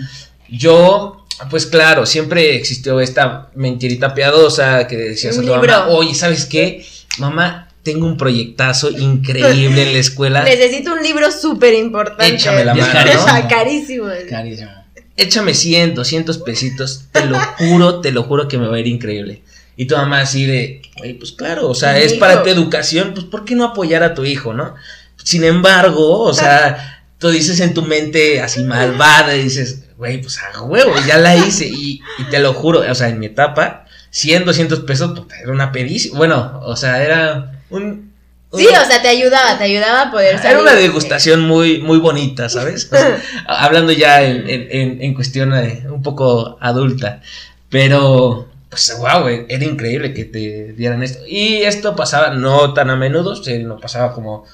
yo, 0.49 1.25
pues 1.51 1.67
claro, 1.67 2.07
siempre 2.07 2.57
existió 2.57 3.01
esta 3.01 3.49
mentirita 3.55 4.15
piadosa 4.15 4.87
que 4.87 4.97
decías 4.97 5.37
Un 5.37 5.45
a 5.45 5.47
tu 5.47 5.53
libro. 5.61 5.73
mamá, 5.73 5.87
oye, 5.89 6.15
¿sabes 6.15 6.47
qué? 6.47 6.87
Mamá, 7.19 7.66
tengo 7.87 8.05
un 8.05 8.17
proyectazo 8.17 8.91
increíble 8.91 9.83
en 9.87 9.93
la 9.93 9.99
escuela. 10.01 10.43
Necesito 10.45 10.93
un 10.93 11.03
libro 11.05 11.31
súper 11.31 11.73
importante. 11.75 12.35
Échame 12.35 12.65
la 12.65 12.75
mano, 12.75 12.93
carísimo. 12.93 13.37
¿no? 13.37 13.49
Carísimo. 13.49 14.09
Carísimo. 14.29 14.71
Échame 15.17 15.55
100, 15.55 15.95
200 15.95 16.39
pesitos. 16.39 17.05
Te 17.13 17.25
lo 17.27 17.39
juro, 17.39 18.01
te 18.01 18.11
lo 18.11 18.25
juro 18.25 18.49
que 18.49 18.59
me 18.59 18.67
va 18.67 18.77
a 18.77 18.81
ir 18.81 18.89
increíble. 18.89 19.43
Y 19.77 19.85
tu 19.87 19.95
mamá 19.97 20.21
así 20.23 20.47
de, 20.47 20.83
"Oye, 21.01 21.15
pues 21.15 21.31
claro, 21.33 21.69
o 21.69 21.75
sea, 21.75 21.97
es 21.99 22.13
hijo. 22.13 22.21
para 22.21 22.43
tu 22.43 22.49
educación, 22.49 23.13
pues 23.15 23.25
¿por 23.25 23.45
qué 23.45 23.55
no 23.55 23.65
apoyar 23.65 24.03
a 24.03 24.15
tu 24.15 24.25
hijo, 24.25 24.53
no? 24.53 24.75
Sin 25.23 25.45
embargo, 25.45 26.23
o 26.23 26.35
sea, 26.35 27.05
tú 27.19 27.31
dices 27.31 27.61
en 27.61 27.73
tu 27.73 27.83
mente 27.83 28.41
así 28.41 28.65
malvada 28.65 29.37
y 29.37 29.45
dices, 29.45 29.85
güey, 29.97 30.21
pues 30.21 30.39
a 30.39 30.61
huevo, 30.63 30.93
ya 31.07 31.19
la 31.19 31.37
hice. 31.37 31.69
Y, 31.69 32.01
y 32.19 32.25
te 32.31 32.41
lo 32.41 32.53
juro, 32.53 32.81
o 32.81 32.95
sea, 32.97 33.09
en 33.09 33.21
mi 33.21 33.27
etapa, 33.27 33.85
100, 34.11 34.45
200 34.45 34.81
pesos, 34.81 35.23
era 35.41 35.53
una 35.53 35.71
pedísima. 35.71 36.19
Bueno, 36.19 36.61
o 36.65 36.75
sea, 36.75 37.03
era 37.05 37.56
un... 37.71 38.15
Sí, 38.53 38.65
o 38.67 38.85
sea, 38.87 39.03
te 39.03 39.09
ayudaba, 39.09 39.59
te 39.59 39.65
ayudaba 39.65 40.03
a 40.03 40.11
poder 40.11 40.37
salir. 40.37 40.53
era 40.53 40.61
una 40.61 40.75
degustación 40.75 41.41
muy, 41.43 41.83
muy 41.83 41.99
bonita, 41.99 42.49
¿sabes? 42.49 42.87
O 42.91 42.97
sea, 42.97 43.21
hablando 43.47 43.93
ya 43.93 44.23
en, 44.23 44.49
en- 44.49 45.03
en- 45.03 45.15
cuestión 45.15 45.55
eh, 45.55 45.85
un 45.91 46.03
poco 46.03 46.57
adulta. 46.61 47.21
Pero, 47.69 48.49
pues, 48.71 48.97
wow, 48.99 49.27
era 49.49 49.65
increíble 49.65 50.15
que 50.15 50.25
te 50.25 50.73
dieran 50.73 51.03
esto. 51.03 51.19
Y 51.27 51.57
esto 51.63 51.97
pasaba 51.97 52.31
no 52.31 52.73
tan 52.73 52.89
a 52.91 52.97
menudo, 52.97 53.35
se 53.37 53.59
no 53.59 53.79
pasaba 53.79 54.13
como 54.15 54.45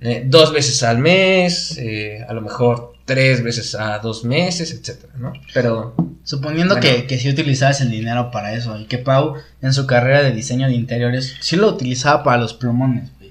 eh, 0.00 0.22
dos 0.24 0.52
veces 0.52 0.82
al 0.82 0.98
mes, 0.98 1.76
eh, 1.78 2.24
a 2.26 2.32
lo 2.32 2.40
mejor 2.40 2.94
tres 3.14 3.42
veces 3.42 3.74
a 3.74 3.98
dos 3.98 4.22
meses, 4.24 4.70
etcétera, 4.72 5.12
¿no? 5.18 5.32
Pero, 5.52 5.94
Suponiendo 6.22 6.76
Bueno. 6.76 6.88
que, 6.96 7.06
que 7.06 7.18
sí 7.18 7.28
utilizabas 7.28 7.80
el 7.80 7.90
dinero 7.90 8.30
para 8.30 8.52
eso 8.52 8.78
y 8.78 8.84
que 8.84 8.98
Pau 8.98 9.34
en 9.62 9.72
su 9.72 9.86
carrera 9.86 10.22
de 10.22 10.30
diseño 10.30 10.68
de 10.68 10.74
interiores 10.74 11.34
sí 11.40 11.56
lo 11.56 11.66
utilizaba 11.68 12.22
para 12.22 12.38
los 12.38 12.54
plumones, 12.54 13.10
güey. 13.18 13.30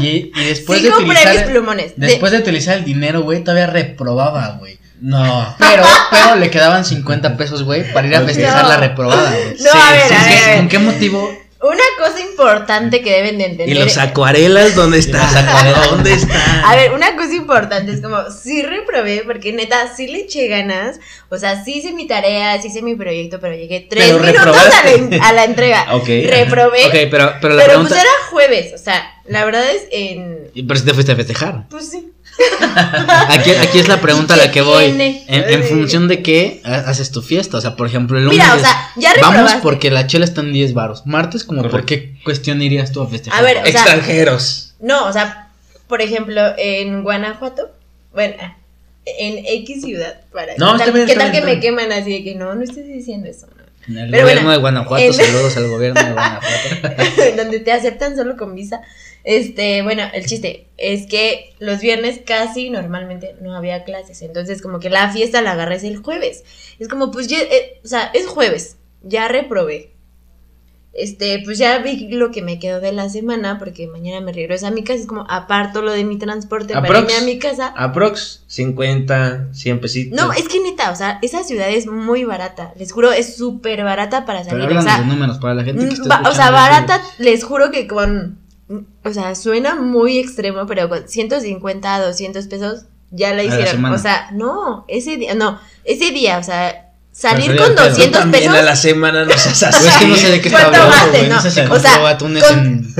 Y, 0.00 0.32
y 0.34 0.44
después 0.46 0.78
sí, 0.80 0.86
de 0.86 0.92
utilizar 0.94 1.34
mis 1.34 1.42
plumones. 1.42 1.92
De- 1.96 2.06
después 2.06 2.32
de 2.32 2.38
utilizar 2.38 2.78
el 2.78 2.84
dinero, 2.84 3.22
güey, 3.22 3.42
todavía 3.44 3.66
reprobaba, 3.66 4.56
güey. 4.60 4.78
no. 5.02 5.54
Pero, 5.58 5.82
pero 6.10 6.36
le 6.36 6.48
quedaban 6.48 6.84
50 6.84 7.36
pesos, 7.36 7.64
güey, 7.64 7.92
para 7.92 8.06
ir 8.06 8.14
a 8.16 8.20
festejar 8.22 8.62
No. 8.62 8.68
la 8.70 8.76
reprobada, 8.78 9.30
güey. 9.30 9.56
No, 9.60 9.70
a 9.82 9.92
ver, 9.92 10.02
¿Con 10.08 10.16
a 10.16 10.24
qué- 10.24 10.30
ver, 10.34 10.42
a 10.42 10.46
ver. 10.46 10.56
¿Con 10.58 10.68
qué 10.68 10.78
motivo? 10.78 11.38
Una 11.62 11.82
cosa 11.98 12.20
importante 12.20 13.02
que 13.02 13.10
deben 13.12 13.38
de 13.38 13.44
entender. 13.44 13.68
¿Y 13.68 13.78
los 13.78 13.96
acuarelas 13.96 14.74
dónde 14.74 14.96
los 14.96 15.06
están? 15.06 15.46
acuarelas. 15.48 15.90
¿Dónde 15.90 16.12
están? 16.14 16.64
A 16.64 16.74
ver, 16.74 16.92
una 16.92 17.14
cosa 17.14 17.34
importante 17.34 17.92
es 17.92 18.00
como, 18.00 18.18
sí 18.30 18.62
reprobé, 18.62 19.22
porque 19.24 19.52
neta, 19.52 19.94
sí 19.94 20.08
le 20.08 20.20
eché 20.22 20.48
ganas. 20.48 20.98
O 21.28 21.38
sea, 21.38 21.62
sí 21.64 21.74
hice 21.78 21.92
mi 21.92 22.06
tarea, 22.08 22.60
sí 22.60 22.68
hice 22.68 22.82
mi 22.82 22.96
proyecto, 22.96 23.38
pero 23.40 23.54
llegué 23.54 23.86
tres 23.88 24.06
Pero 24.06 24.18
minutos 24.18 24.56
a 24.56 24.84
la, 25.20 25.28
a 25.28 25.32
la 25.32 25.44
entrega. 25.44 25.86
Ok. 25.94 26.08
Reprobé. 26.28 26.86
Ok, 26.86 26.94
pero, 27.10 27.34
pero 27.40 27.54
la 27.54 27.62
pero 27.62 27.72
pregunta... 27.74 27.88
pues 27.90 28.00
era 28.00 28.10
jueves, 28.30 28.72
o 28.74 28.78
sea, 28.78 29.02
la 29.26 29.44
verdad 29.44 29.64
es 29.70 29.86
en. 29.92 30.50
Y- 30.54 30.64
Pero 30.64 30.80
si 30.80 30.86
te 30.86 30.94
fuiste 30.94 31.12
a 31.12 31.16
festejar. 31.16 31.68
Pues 31.68 31.90
sí. 31.90 32.10
Aquí, 33.28 33.50
aquí 33.52 33.78
es 33.78 33.88
la 33.88 34.00
pregunta 34.00 34.34
a 34.34 34.36
la 34.36 34.50
que 34.50 34.60
voy. 34.62 34.84
En, 34.86 35.26
en 35.28 35.62
función 35.64 36.08
de 36.08 36.22
qué 36.22 36.60
ha- 36.64 36.76
haces 36.90 37.10
tu 37.10 37.22
fiesta. 37.22 37.58
O 37.58 37.60
sea, 37.60 37.76
por 37.76 37.86
ejemplo, 37.86 38.18
el 38.18 38.24
lunes. 38.24 38.38
Mira, 38.38 38.54
o 38.54 38.58
sea, 38.58 38.90
ya 38.96 39.12
Vamos 39.20 39.52
porque 39.62 39.90
la 39.90 40.06
chela 40.06 40.24
está 40.24 40.40
en 40.40 40.52
10 40.52 40.74
baros. 40.74 41.06
Martes, 41.06 41.44
como 41.44 41.62
por 41.68 41.84
qué 41.84 42.14
cuestión 42.24 42.62
irías 42.62 42.92
tú 42.92 43.02
a 43.02 43.08
festejar? 43.08 43.38
A 43.38 43.42
ver, 43.42 43.58
o 43.58 43.60
sea, 43.62 43.70
Extranjeros. 43.70 44.74
No, 44.80 45.06
o 45.06 45.12
sea, 45.12 45.48
por 45.86 46.00
ejemplo, 46.02 46.40
en 46.58 47.02
Guanajuato, 47.02 47.70
bueno, 48.12 48.34
en 49.04 49.44
X 49.62 49.82
ciudad, 49.82 50.20
para 50.32 50.54
No, 50.58 50.72
¿qué 50.72 50.78
tal, 50.84 50.92
bien, 50.92 51.06
qué 51.06 51.14
tal 51.16 51.30
bien, 51.30 51.44
que 51.44 51.46
me 51.54 51.60
queman 51.60 51.92
así 51.92 52.12
de 52.12 52.24
que 52.24 52.34
no, 52.34 52.54
no 52.54 52.62
estés 52.62 52.86
diciendo 52.86 53.28
eso, 53.28 53.46
¿no? 53.56 53.61
En 53.88 53.98
el 53.98 54.10
Pero 54.10 54.22
gobierno 54.22 54.42
bueno, 54.42 54.50
de 54.50 54.58
Guanajuato, 54.58 55.12
saludos 55.12 55.56
al 55.56 55.68
gobierno 55.68 56.02
de 56.02 56.12
Guanajuato. 56.12 57.36
donde 57.36 57.60
te 57.60 57.72
aceptan 57.72 58.16
solo 58.16 58.36
con 58.36 58.54
visa. 58.54 58.82
Este, 59.24 59.82
bueno, 59.82 60.02
el 60.12 60.26
chiste 60.26 60.66
es 60.76 61.06
que 61.06 61.54
los 61.60 61.80
viernes 61.80 62.20
casi 62.24 62.70
normalmente 62.70 63.36
no 63.40 63.54
había 63.54 63.84
clases, 63.84 64.20
entonces 64.22 64.60
como 64.60 64.80
que 64.80 64.90
la 64.90 65.12
fiesta 65.12 65.42
la 65.42 65.52
agarré 65.52 65.76
el 65.86 65.96
jueves. 65.98 66.44
Es 66.78 66.88
como, 66.88 67.10
pues, 67.10 67.28
ya, 67.28 67.38
eh, 67.38 67.80
o 67.84 67.88
sea, 67.88 68.10
es 68.14 68.26
jueves, 68.26 68.76
ya 69.02 69.28
reprobé. 69.28 69.91
Este, 70.94 71.40
pues 71.42 71.56
ya 71.56 71.78
vi 71.78 72.08
lo 72.08 72.30
que 72.30 72.42
me 72.42 72.58
quedó 72.58 72.78
de 72.78 72.92
la 72.92 73.08
semana, 73.08 73.58
porque 73.58 73.86
mañana 73.86 74.20
me 74.20 74.30
regreso 74.30 74.66
a 74.66 74.70
mi 74.70 74.84
casa, 74.84 75.00
es 75.00 75.06
como 75.06 75.24
aparto 75.26 75.80
lo 75.80 75.90
de 75.90 76.04
mi 76.04 76.18
transporte 76.18 76.74
para 76.74 76.86
Aprox. 76.86 77.02
irme 77.02 77.14
a 77.14 77.24
mi 77.24 77.38
casa. 77.38 77.72
Aprox, 77.74 78.42
50, 78.46 79.48
100 79.54 79.80
pesitos. 79.80 80.20
No, 80.20 80.32
es 80.32 80.48
que 80.48 80.60
neta, 80.60 80.90
o 80.90 80.96
sea, 80.96 81.18
esa 81.22 81.44
ciudad 81.44 81.70
es 81.70 81.86
muy 81.86 82.24
barata, 82.24 82.74
les 82.76 82.92
juro, 82.92 83.10
es 83.10 83.36
súper 83.36 83.82
barata 83.84 84.26
para 84.26 84.40
Pero 84.40 84.50
salir, 84.50 84.64
o 84.64 84.66
háblanos 84.66 84.84
sea, 84.84 84.98
de 85.00 85.06
números 85.06 85.38
para 85.38 85.54
la 85.54 85.64
gente 85.64 85.86
que 85.86 85.94
está 85.94 86.20
Mm, 86.20 86.26
o 86.26 86.34
sea, 86.34 86.50
barata, 86.50 87.00
les 87.18 87.42
juro 87.44 87.70
que 87.70 87.86
con. 87.86 88.38
O 89.04 89.12
sea, 89.12 89.34
suena 89.34 89.74
muy 89.74 90.18
extremo, 90.18 90.66
pero 90.66 90.88
con 90.88 91.08
150 91.08 91.94
a 91.94 92.04
200 92.04 92.46
pesos 92.46 92.84
ya 93.10 93.34
la 93.34 93.44
hicieron. 93.44 93.84
O 93.86 93.98
sea, 93.98 94.30
no, 94.32 94.84
ese 94.88 95.16
día, 95.16 95.34
no, 95.34 95.58
ese 95.84 96.10
día, 96.10 96.38
o 96.38 96.42
sea, 96.42 96.91
salir 97.12 97.56
con 97.56 97.66
al 97.66 97.74
pedo. 97.74 97.88
200 97.90 98.20
También 98.20 98.44
pesos. 98.44 98.58
a 98.58 98.62
la 98.62 98.76
semana 98.76 99.24
no 99.24 99.32
seas 99.38 99.58
Pues 99.80 99.84
es 99.86 99.96
que 99.98 100.06
no 100.06 100.16
sé 100.16 100.30
de 100.30 100.40
qué 100.40 100.48
está 100.48 100.60
¿Cuánto 100.70 100.82
hablando, 100.82 101.10
güey. 101.18 101.28
No, 101.28 101.40
sé 101.42 101.50
si 101.50 101.60
o 101.60 101.68
compró 101.68 101.80
sea, 101.80 102.08
atunes 102.08 102.44
con- 102.44 102.58
en, 102.58 102.94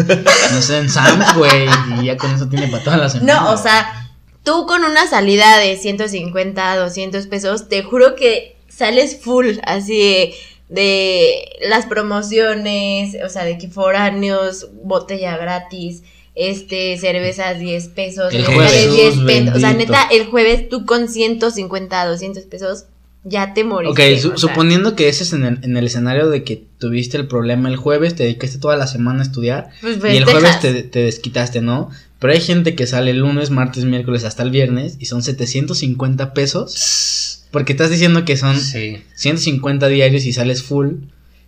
no 0.55 0.63
sé, 0.63 0.79
en 0.79 0.91
Sam's, 0.91 1.35
güey, 1.35 1.67
y 2.01 2.05
ya 2.07 2.17
con 2.17 2.35
eso 2.35 2.49
tiene 2.49 2.69
para 2.69 2.85
toda 2.85 2.97
la 2.99 3.09
semana. 3.09 3.41
No, 3.41 3.53
o 3.53 3.57
sea, 3.57 4.11
tú 4.45 4.67
con 4.67 4.85
una 4.85 5.07
salida 5.09 5.59
de 5.59 5.77
150 5.77 6.73
a 6.73 6.77
200 6.77 7.27
pesos, 7.27 7.69
te 7.69 7.83
juro 7.83 8.15
que 8.15 8.57
sales 8.69 9.19
full, 9.23 9.59
así 9.65 9.97
de, 9.99 10.35
de 10.69 11.49
las 11.69 11.87
promociones, 11.87 13.17
o 13.25 13.29
sea, 13.29 13.45
de 13.45 13.59
que 13.59 13.69
foráneos, 13.69 14.69
botella 14.85 15.37
gratis, 15.37 16.03
este, 16.35 16.97
cervezas 16.99 17.59
10 17.59 17.89
pesos, 17.89 18.33
El 18.33 18.45
jueves. 18.47 18.73
10 18.93 18.95
Jesús 19.15 19.25
pesos, 19.25 19.55
o 19.57 19.61
sea, 19.61 19.73
neta, 19.75 20.09
el 20.11 20.27
jueves 20.27 20.69
tú 20.69 20.87
con 20.87 21.09
150 21.09 22.01
a 22.01 22.07
200 22.07 22.45
pesos 22.45 22.87
ya 23.25 23.55
te 23.55 23.65
moriste. 23.65 24.13
Ok, 24.15 24.19
su- 24.21 24.29
o 24.33 24.37
sea. 24.39 24.49
suponiendo 24.49 24.97
que 24.97 25.09
ese 25.09 25.23
es 25.25 25.33
en 25.33 25.45
el, 25.45 25.59
en 25.63 25.77
el 25.77 25.87
escenario 25.87 26.29
de 26.31 26.43
que 26.45 26.65
tuviste 26.79 27.17
el 27.17 27.27
problema 27.29 27.69
el 27.69 27.77
jueves, 27.77 28.15
te 28.17 28.25
dedicaste 28.25 28.59
toda 28.59 28.77
la 28.77 28.87
semana 28.87 29.21
a 29.21 29.23
estudiar 29.23 29.69
Pues 29.81 29.99
y 30.03 30.17
el 30.17 30.25
jueves 30.25 30.61
te, 30.61 30.83
te 30.83 31.01
desquitaste, 31.01 31.61
¿no? 31.61 31.91
Pero 32.19 32.33
hay 32.33 32.41
gente 32.41 32.75
que 32.75 32.87
sale 32.87 33.11
el 33.13 33.19
lunes, 33.19 33.51
martes, 33.51 33.85
miércoles 33.85 34.25
hasta 34.25 34.43
el 34.43 34.51
viernes 34.51 34.97
y 35.01 35.07
son 35.07 35.23
750 35.23 36.35
pesos. 36.35 37.45
Porque 37.51 37.73
estás 37.73 37.91
diciendo 37.91 38.25
que 38.25 38.37
son 38.37 38.59
Sí. 38.59 39.03
150 39.17 39.89
diarios 39.89 40.25
y 40.25 40.33
sales 40.33 40.63
full. 40.63 40.95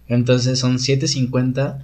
Entonces 0.08 0.58
son 0.58 0.78
750 0.78 1.78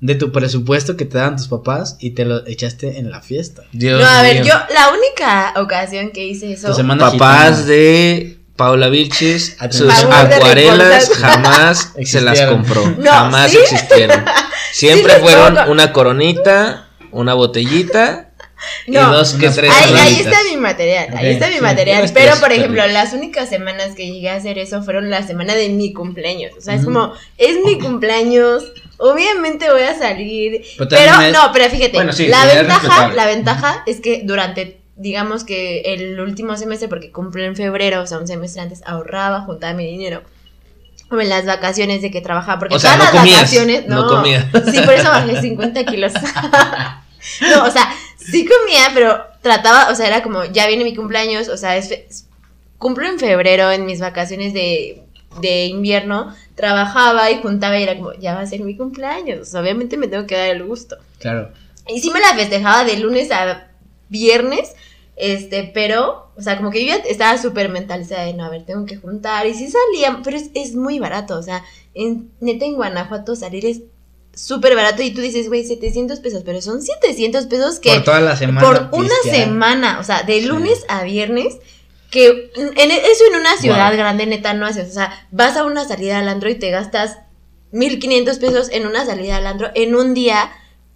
de 0.00 0.14
tu 0.16 0.32
presupuesto 0.32 0.96
que 0.96 1.04
te 1.04 1.18
dan 1.18 1.36
tus 1.36 1.46
papás 1.48 1.96
y 2.00 2.10
te 2.10 2.24
lo 2.24 2.44
echaste 2.46 2.98
en 2.98 3.10
la 3.10 3.22
fiesta. 3.22 3.62
Dios 3.72 4.00
No, 4.00 4.06
a 4.08 4.22
ver, 4.22 4.44
yo, 4.44 4.52
la 4.74 4.90
única 4.90 5.54
ocasión 5.62 6.10
que 6.10 6.26
hice 6.26 6.52
eso. 6.52 6.68
Tu 6.68 6.74
semana 6.74 7.10
Papás 7.12 7.50
gitana. 7.60 7.66
de 7.68 8.38
Paula 8.56 8.88
Vilches, 8.88 9.56
Atención. 9.58 9.90
sus 9.90 10.04
acuarelas 10.12 11.10
jamás 11.18 11.92
se 12.04 12.20
las 12.20 12.38
Existieron. 12.38 12.54
compró. 12.62 12.94
No, 12.98 13.10
jamás 13.10 13.50
¿sí? 13.50 13.58
existieron. 13.58 14.24
Siempre 14.72 15.14
fueron 15.16 15.54
pongo- 15.54 15.70
una 15.70 15.92
coronita, 15.92 16.88
una 17.10 17.34
botellita 17.34 18.28
y 18.86 18.92
dos 18.92 19.34
que 19.34 19.50
tres 19.50 19.72
Ahí, 19.72 20.20
está 20.20 20.38
mi 20.48 20.56
material, 20.56 21.08
ahí 21.16 21.30
está 21.32 21.48
mi 21.48 21.54
sí, 21.56 21.60
material. 21.60 22.10
Pero, 22.14 22.36
por 22.36 22.52
ejemplo, 22.52 22.86
las 22.86 23.12
únicas 23.12 23.48
semanas 23.48 23.94
que 23.96 24.06
llegué 24.06 24.30
a 24.30 24.36
hacer 24.36 24.58
eso 24.58 24.82
fueron 24.82 25.10
la 25.10 25.26
semana 25.26 25.54
de 25.54 25.68
mi 25.70 25.92
cumpleaños. 25.92 26.52
O 26.56 26.60
sea, 26.60 26.74
es 26.74 26.84
como, 26.84 27.12
es 27.38 27.56
mi 27.64 27.78
cumpleaños, 27.80 28.64
obviamente 28.98 29.70
voy 29.70 29.82
a 29.82 29.98
salir. 29.98 30.62
Pero 30.78 30.88
Pero, 30.90 31.10
también 31.10 31.34
es- 31.34 31.42
no, 31.42 31.50
pero 31.52 31.70
fíjate, 31.70 31.92
Bueno, 31.94 32.12
sí, 32.12 32.28
la 32.28 32.44
ventaja, 32.46 33.08
la 33.08 33.26
ventaja 33.26 33.82
es 33.86 34.00
que 34.00 34.22
durante, 34.24 34.80
digamos 35.02 35.44
que 35.44 35.80
el 35.80 36.18
último 36.20 36.56
semestre, 36.56 36.88
porque 36.88 37.10
cumple 37.10 37.44
en 37.46 37.56
febrero, 37.56 38.00
o 38.02 38.06
sea, 38.06 38.18
un 38.18 38.26
semestre 38.26 38.62
antes, 38.62 38.82
ahorraba, 38.86 39.40
juntaba 39.42 39.74
mi 39.74 39.84
dinero. 39.86 40.22
Como 41.08 41.20
en 41.20 41.28
las 41.28 41.44
vacaciones 41.44 42.00
de 42.00 42.10
que 42.10 42.20
trabajaba, 42.22 42.58
porque 42.58 42.76
O 42.76 42.78
sea, 42.78 42.92
todas 42.96 43.08
no 43.08 43.12
las 43.12 43.20
comías, 43.20 43.40
vacaciones, 43.40 43.86
no 43.86 44.06
comía. 44.06 44.50
Sí, 44.72 44.80
por 44.80 44.94
eso 44.94 45.08
bajé 45.10 45.40
50 45.42 45.84
kilos. 45.84 46.12
no, 47.40 47.64
o 47.66 47.70
sea, 47.70 47.92
sí 48.16 48.46
comía, 48.46 48.90
pero 48.94 49.22
trataba, 49.42 49.90
o 49.90 49.94
sea, 49.94 50.06
era 50.06 50.22
como, 50.22 50.44
ya 50.44 50.66
viene 50.66 50.84
mi 50.84 50.94
cumpleaños, 50.94 51.48
o 51.48 51.56
sea, 51.56 51.76
es, 51.76 51.88
fe- 51.88 52.08
cumplo 52.78 53.06
en 53.06 53.18
febrero 53.18 53.70
en 53.70 53.84
mis 53.84 54.00
vacaciones 54.00 54.52
de, 54.54 55.02
de 55.40 55.66
invierno, 55.66 56.34
trabajaba 56.54 57.30
y 57.30 57.40
juntaba 57.42 57.78
y 57.78 57.82
era 57.82 57.96
como, 57.96 58.12
ya 58.14 58.34
va 58.34 58.40
a 58.40 58.46
ser 58.46 58.60
mi 58.60 58.76
cumpleaños, 58.76 59.54
o 59.54 59.60
obviamente 59.60 59.96
me 59.96 60.08
tengo 60.08 60.26
que 60.26 60.36
dar 60.36 60.48
el 60.48 60.64
gusto. 60.64 60.96
Claro. 61.18 61.50
Y 61.88 62.00
sí 62.00 62.10
me 62.10 62.20
la 62.20 62.34
festejaba 62.34 62.84
de 62.84 62.96
lunes 62.96 63.30
a 63.32 63.66
viernes, 64.08 64.72
este, 65.16 65.70
pero, 65.74 66.30
o 66.36 66.42
sea, 66.42 66.56
como 66.56 66.70
que 66.70 66.84
yo 66.84 66.88
ya 66.88 67.02
estaba 67.08 67.36
súper 67.38 67.68
mentalizada 67.68 68.24
de 68.24 68.34
no, 68.34 68.44
a 68.44 68.48
ver, 68.50 68.64
tengo 68.64 68.86
que 68.86 68.96
juntar. 68.96 69.46
Y 69.46 69.54
sí 69.54 69.68
salía, 69.70 70.20
pero 70.24 70.36
es, 70.36 70.50
es 70.54 70.74
muy 70.74 70.98
barato, 70.98 71.38
o 71.38 71.42
sea, 71.42 71.62
en, 71.94 72.30
neta 72.40 72.64
en 72.64 72.74
Guanajuato 72.76 73.36
salir 73.36 73.66
es 73.66 73.82
súper 74.34 74.74
barato 74.74 75.02
y 75.02 75.10
tú 75.10 75.20
dices, 75.20 75.48
güey, 75.48 75.62
700 75.64 76.18
pesos, 76.20 76.42
pero 76.44 76.62
son 76.62 76.80
700 76.80 77.46
pesos 77.46 77.78
que 77.78 77.90
por 77.92 78.04
toda 78.04 78.20
la 78.22 78.34
semana. 78.36 78.66
por 78.90 78.98
una 78.98 79.14
semana, 79.30 79.98
o 80.00 80.04
sea, 80.04 80.22
de 80.22 80.40
Sí. 80.40 80.46
lunes 80.46 80.84
a 80.88 81.02
viernes, 81.04 81.58
que 82.10 82.50
en, 82.56 82.90
eso 82.90 83.24
en 83.30 83.40
una 83.40 83.56
ciudad 83.58 83.88
Wow. 83.90 83.98
grande 83.98 84.24
neta 84.26 84.54
no 84.54 84.64
haces, 84.66 84.88
o 84.90 84.92
sea, 84.94 85.26
vas 85.30 85.56
a 85.58 85.64
una 85.66 85.86
salida 85.86 86.18
al 86.18 86.28
andro 86.28 86.48
y 86.48 86.54
te 86.54 86.70
gastas 86.70 87.18
1500 87.72 88.38
pesos 88.38 88.68
en 88.70 88.86
una 88.86 89.04
salida 89.06 89.36
al 89.36 89.46
andro 89.46 89.70
en 89.74 89.94
un 89.94 90.14
día 90.14 90.50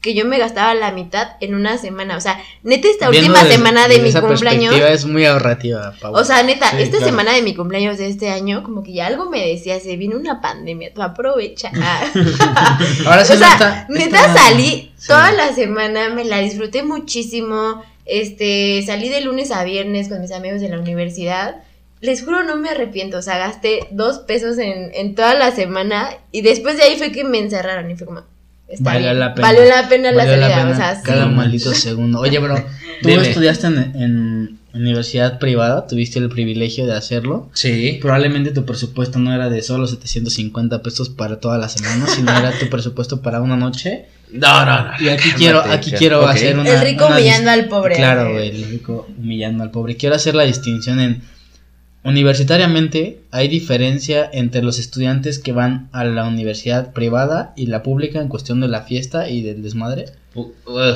que 0.06 0.14
yo 0.14 0.24
me 0.24 0.38
gastaba 0.38 0.74
la 0.74 0.90
mitad 0.92 1.32
en 1.40 1.54
una 1.54 1.76
semana, 1.76 2.16
o 2.16 2.20
sea, 2.20 2.40
neta 2.62 2.88
esta 2.88 3.10
Viendo 3.10 3.32
última 3.32 3.46
semana 3.52 3.88
de 3.88 3.98
mi 3.98 4.08
esa 4.08 4.22
cumpleaños, 4.22 4.74
es 4.74 5.04
muy 5.04 5.26
ahorrativa, 5.26 5.92
Paula. 6.00 6.20
o 6.20 6.24
sea, 6.24 6.42
neta, 6.42 6.70
Sí, 6.70 6.76
esta 6.82 6.96
claro. 6.96 7.06
semana 7.10 7.32
de 7.34 7.42
mi 7.42 7.54
cumpleaños 7.54 7.98
de 7.98 8.08
este 8.08 8.30
año, 8.30 8.62
como 8.62 8.82
que 8.82 8.94
ya 8.94 9.06
algo 9.06 9.28
me 9.28 9.46
decía, 9.46 9.78
se 9.80 9.96
viene 9.98 10.16
una 10.16 10.40
pandemia, 10.40 10.94
tú 10.94 11.02
aprovecha. 11.02 11.70
Ahora 13.06 13.24
sí 13.24 13.34
o 13.34 13.36
sea, 13.36 13.52
está- 13.52 13.86
neta 13.90 14.26
está- 14.26 14.34
salí 14.34 14.92
sí. 14.96 15.08
toda 15.08 15.32
la 15.32 15.52
semana, 15.54 16.08
me 16.10 16.24
la 16.24 16.38
disfruté 16.38 16.82
muchísimo. 16.82 17.82
Este, 18.04 18.82
salí 18.86 19.08
de 19.08 19.20
lunes 19.22 19.50
a 19.50 19.64
viernes 19.64 20.08
con 20.08 20.20
mis 20.20 20.30
amigos 20.32 20.60
de 20.60 20.68
la 20.68 20.78
universidad. 20.78 21.56
Les 22.00 22.22
juro, 22.24 22.44
no 22.44 22.56
me 22.56 22.68
arrepiento. 22.68 23.18
O 23.18 23.22
sea, 23.22 23.38
gasté 23.38 23.80
dos 23.90 24.18
pesos 24.20 24.58
en, 24.58 24.92
en 24.94 25.14
toda 25.14 25.34
la 25.34 25.50
semana. 25.50 26.10
Y 26.30 26.42
después 26.42 26.76
de 26.76 26.84
ahí 26.84 26.96
fue 26.98 27.10
que 27.10 27.24
me 27.24 27.38
encerraron. 27.38 27.90
Y 27.90 27.96
fue 27.96 28.06
como. 28.06 28.22
Está 28.68 28.84
Valió 28.92 29.08
bien. 29.08 29.20
la 29.20 29.34
pena. 29.34 29.48
Valió 29.48 29.64
la 29.64 29.88
pena 29.88 30.12
la 30.12 30.16
Valió 30.24 30.36
la 30.36 30.48
salida. 30.48 30.62
pena 30.62 30.70
o 30.70 30.76
sea, 30.76 30.94
sí. 30.96 31.02
cada 31.04 31.26
maldito 31.26 31.74
segundo. 31.74 32.20
Oye, 32.20 32.38
bro, 32.38 32.56
tú 33.02 33.08
Dime. 33.08 33.28
estudiaste 33.28 33.66
en, 33.66 33.92
en 33.94 34.58
universidad 34.74 35.38
privada, 35.38 35.86
tuviste 35.86 36.18
el 36.18 36.28
privilegio 36.28 36.86
de 36.86 36.94
hacerlo. 36.94 37.48
Sí. 37.54 37.98
Probablemente 38.02 38.50
tu 38.50 38.64
presupuesto 38.66 39.18
no 39.18 39.34
era 39.34 39.48
de 39.48 39.62
solo 39.62 39.86
750 39.86 40.82
pesos 40.82 41.08
para 41.08 41.40
toda 41.40 41.58
la 41.58 41.68
semana, 41.68 42.06
sino 42.14 42.30
era 42.36 42.52
tu 42.58 42.68
presupuesto 42.68 43.22
para 43.22 43.40
una 43.40 43.56
noche. 43.56 44.06
No, 44.32 44.66
no, 44.66 44.84
no. 44.86 44.90
Y 44.98 45.08
aquí 45.08 45.22
cálmate, 45.30 45.36
quiero, 45.38 45.60
aquí 45.60 45.90
quiero 45.92 46.26
hacer 46.26 46.58
una. 46.58 46.68
El 46.68 46.80
rico 46.80 47.06
una 47.06 47.16
humillando 47.16 47.50
al 47.52 47.66
pobre. 47.68 47.94
Claro, 47.94 48.32
güey, 48.32 48.48
el 48.50 48.68
rico 48.68 49.06
humillando 49.18 49.62
al 49.62 49.70
pobre. 49.70 49.96
Quiero 49.96 50.16
hacer 50.16 50.34
la 50.34 50.42
distinción 50.42 50.98
en. 51.00 51.22
Universitariamente 52.06 53.18
hay 53.32 53.48
diferencia 53.48 54.30
entre 54.32 54.62
los 54.62 54.78
estudiantes 54.78 55.40
que 55.40 55.50
van 55.50 55.88
a 55.90 56.04
la 56.04 56.28
universidad 56.28 56.92
privada 56.92 57.52
y 57.56 57.66
la 57.66 57.82
pública 57.82 58.20
en 58.20 58.28
cuestión 58.28 58.60
de 58.60 58.68
la 58.68 58.82
fiesta 58.82 59.28
y 59.28 59.42
del 59.42 59.60
desmadre. 59.60 60.04
Uf. 60.36 60.52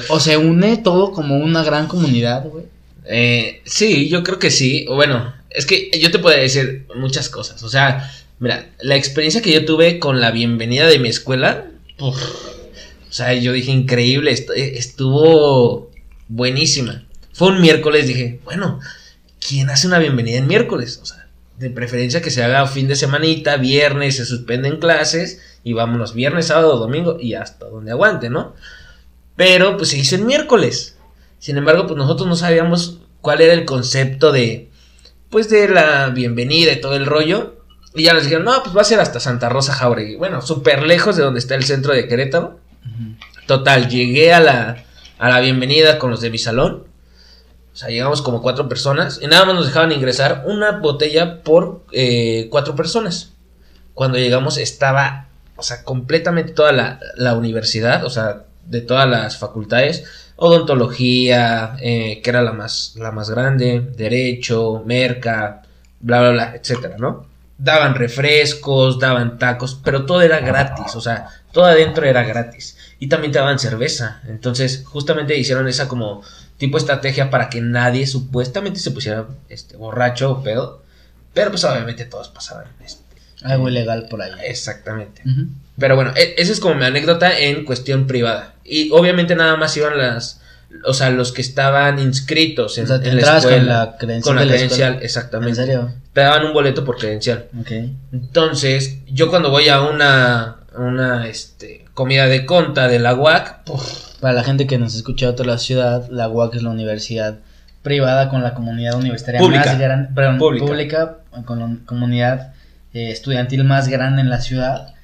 O 0.09 0.21
se 0.21 0.37
une 0.37 0.77
todo 0.77 1.11
como 1.11 1.39
una 1.39 1.65
gran 1.65 1.89
comunidad, 1.89 2.47
güey. 2.49 2.67
Eh, 3.07 3.61
sí, 3.65 4.09
yo 4.09 4.23
creo 4.23 4.39
que 4.39 4.53
sí. 4.53 4.87
Bueno, 4.87 5.35
es 5.51 5.67
que 5.67 5.91
yo 6.01 6.13
te 6.13 6.21
puedo 6.21 6.39
decir 6.39 6.87
muchas 6.95 7.29
cosas. 7.29 7.61
O 7.65 7.69
sea, 7.69 8.09
mira, 8.39 8.71
la 8.81 8.95
experiencia 8.95 9.43
que 9.43 9.53
yo 9.53 9.65
tuve 9.65 9.99
con 9.99 10.21
la 10.21 10.31
bienvenida 10.31 10.87
de 10.87 11.01
mi 11.01 11.09
escuela, 11.09 11.67
uf, 11.99 12.23
o 12.23 13.13
sea, 13.13 13.35
yo 13.35 13.53
dije 13.53 13.73
increíble, 13.73 14.31
eh, 14.31 14.75
estuvo 14.77 15.91
buenísima. 16.29 17.05
Fue 17.33 17.49
un 17.49 17.61
miércoles, 17.61 18.07
dije, 18.07 18.39
bueno, 18.45 18.79
¿quién 19.41 19.71
hace 19.71 19.87
una 19.87 19.99
bienvenida 19.99 20.39
en 20.39 20.47
miércoles? 20.47 21.01
O 21.03 21.07
sea, 21.07 21.29
de 21.59 21.71
preferencia 21.71 22.23
que 22.23 22.31
se 22.31 22.43
haga 22.43 22.67
fin 22.67 22.89
de 22.89 22.97
semanita, 22.97 23.57
viernes, 23.57 24.17
se 24.17 24.25
suspenden 24.25 24.79
clases 24.79 25.41
y 25.65 25.73
vámonos 25.73 26.15
viernes, 26.15 26.47
sábado, 26.47 26.79
domingo 26.79 27.19
y 27.21 27.35
hasta 27.35 27.67
donde 27.67 27.91
aguante, 27.91 28.31
¿no? 28.31 28.55
Pero 29.37 29.77
pues 29.77 29.91
se 29.91 29.99
hizo 29.99 30.15
en 30.15 30.27
miércoles. 30.27 30.97
Sin 31.39 31.57
embargo, 31.57 31.87
pues 31.87 31.97
nosotros 31.97 32.29
no 32.29 32.37
sabíamos 32.37 33.01
cuál 33.21 33.41
era 33.41 33.53
el 33.53 33.65
concepto 33.65 34.33
de, 34.33 34.71
pues 35.29 35.49
de 35.49 35.69
la 35.69 36.09
bienvenida 36.11 36.73
y 36.73 36.81
todo 36.81 36.97
el 36.97 37.07
rollo. 37.07 37.57
Y 37.95 38.05
ya 38.05 38.15
nos 38.15 38.23
dijeron, 38.23 38.45
no, 38.45 38.63
pues 38.63 38.77
va 38.77 38.83
a 38.83 38.85
ser 38.85 39.01
hasta 39.01 39.21
Santa 39.21 39.49
Rosa 39.49 39.73
Jauregui. 39.73 40.17
Bueno, 40.17 40.43
súper 40.43 40.83
lejos 40.83 41.17
de 41.17 41.25
donde 41.25 41.41
está 41.41 41.57
el 41.57 41.65
centro 41.65 41.93
de 41.93 42.07
Querétaro. 42.07 42.61
Total, 43.47 43.89
llegué 43.89 44.33
a 44.33 44.41
la, 44.41 44.85
a 45.19 45.29
la 45.29 45.41
bienvenida 45.41 45.99
con 45.99 46.11
los 46.11 46.21
de 46.21 46.31
mi 46.31 46.39
salón. 46.39 46.85
O 47.73 47.77
sea, 47.77 47.89
llegamos 47.89 48.23
como 48.23 48.43
cuatro 48.43 48.69
personas 48.69 49.21
y 49.23 49.27
nada 49.27 49.45
más 49.45 49.55
nos 49.55 49.67
dejaban 49.67 49.93
ingresar 49.93 50.45
una 50.47 50.79
botella 50.79 51.43
por 51.43 51.83
eh, 51.93 52.49
cuatro 52.51 52.75
personas. 52.75 53.33
Cuando 53.95 54.19
llegamos 54.19 54.59
estaba, 54.59 55.29
o 55.57 55.63
sea, 55.63 55.85
completamente 55.85 56.53
toda 56.53 56.73
la, 56.73 57.01
la 57.17 57.35
universidad, 57.35 58.05
o 58.05 58.11
sea, 58.11 58.45
de 58.67 58.81
todas 58.81 59.09
las 59.09 59.37
facultades, 59.37 60.05
odontología, 60.37 61.77
eh, 61.81 62.21
que 62.23 62.31
era 62.31 62.41
la 62.41 62.53
más, 62.53 62.95
la 62.97 63.13
más 63.13 63.29
grande, 63.29 63.91
derecho, 63.95 64.83
merca, 64.87 65.63
bla, 66.01 66.21
bla, 66.21 66.31
bla, 66.31 66.55
etcétera, 66.55 66.97
¿no? 66.99 67.27
Daban 67.59 67.95
refrescos, 67.95 68.99
daban 68.99 69.39
tacos, 69.39 69.79
pero 69.85 70.07
todo 70.07 70.23
era 70.23 70.41
gratis, 70.41 70.97
o 70.97 71.01
sea, 71.01 71.29
todo 71.53 71.67
adentro 71.67 72.07
era 72.07 72.23
gratis. 72.25 72.79
Y 73.01 73.09
también 73.09 73.33
te 73.33 73.39
daban 73.41 73.59
cerveza. 73.59 74.21
Entonces, 74.29 74.85
justamente 74.87 75.37
hicieron 75.37 75.67
esa 75.67 75.89
como 75.89 76.23
tipo 76.59 76.79
estrategia 76.79 77.31
para 77.31 77.49
que 77.49 77.61
nadie 77.61 78.07
supuestamente 78.07 78.79
se 78.79 78.91
pusiera 78.93 79.27
este, 79.49 79.77
borracho 79.77 80.31
o 80.31 80.43
pedo. 80.43 80.83
Pero 81.35 81.51
pues 81.51 81.65
obviamente 81.65 82.05
todos 82.05 82.29
pasaban. 82.29 82.67
Este, 82.85 83.03
Algo 83.43 83.69
ilegal 83.69 84.07
por 84.09 84.21
ahí. 84.23 84.31
exactamente. 84.45 85.23
Pero 85.79 85.97
bueno, 85.97 86.13
e- 86.15 86.35
esa 86.37 86.53
es 86.53 86.61
como 86.61 86.75
mi 86.75 86.85
anécdota 86.85 87.37
en 87.39 87.65
cuestión 87.65 88.07
privada. 88.07 88.55
Y 88.65 88.91
obviamente 88.93 89.35
nada 89.35 89.57
más 89.57 89.75
iban 89.79 89.97
las, 89.97 90.41
o 90.85 90.93
sea, 90.93 91.09
los 91.11 91.33
que 91.33 91.41
estaban 91.41 91.99
inscritos 91.99 92.77
en, 92.79 92.85
O 92.85 92.89
sea, 92.89 93.01
te 93.01 93.09
en 93.09 93.17
la 93.17 93.41
con 93.41 93.67
la 93.67 93.97
credencial 93.99 94.23
Con 94.23 94.37
la 94.37 94.43
de 94.43 94.47
la 94.47 94.53
credencial, 94.53 94.99
exactamente. 95.03 95.61
¿En 95.61 95.67
serio? 95.67 95.95
Te 96.13 96.21
daban 96.21 96.45
un 96.45 96.53
boleto 96.53 96.85
por 96.85 96.99
credencial. 96.99 97.47
Ok. 97.59 97.71
Entonces, 98.13 98.99
yo 99.07 99.31
cuando 99.31 99.51
voy 99.51 99.69
a 99.69 99.81
una, 99.81 100.57
una 100.81 101.27
este, 101.27 101.85
comida 101.95 102.27
de 102.27 102.47
conta 102.47 102.89
de 102.89 102.99
la 102.99 103.15
UAC, 103.15 103.63
Para 104.21 104.35
la 104.35 104.45
gente 104.45 104.67
que 104.67 104.79
nos 104.79 104.95
escucha 104.95 105.27
de 105.27 105.33
otra 105.33 105.59
ciudad, 105.59 106.09
la 106.11 106.29
UAC 106.29 106.57
es 106.57 106.63
la 106.63 106.71
universidad 106.71 107.39
privada 107.83 108.29
con 108.29 108.43
la 108.43 108.55
comunidad 108.55 108.95
universitaria 108.95 109.41
Pública. 109.41 109.67
más 109.67 109.79
grande, 109.79 110.09
perdón, 110.15 110.39
Pública. 110.39 110.67
pública, 110.67 111.17
con 111.45 111.59
la 111.61 111.77
comunidad 111.87 112.53
eh, 112.93 113.11
estudiantil 113.11 113.65
más 113.65 113.89
grande 113.89 114.21
en 114.21 114.29
la 114.29 114.41
ciudad 114.41 114.95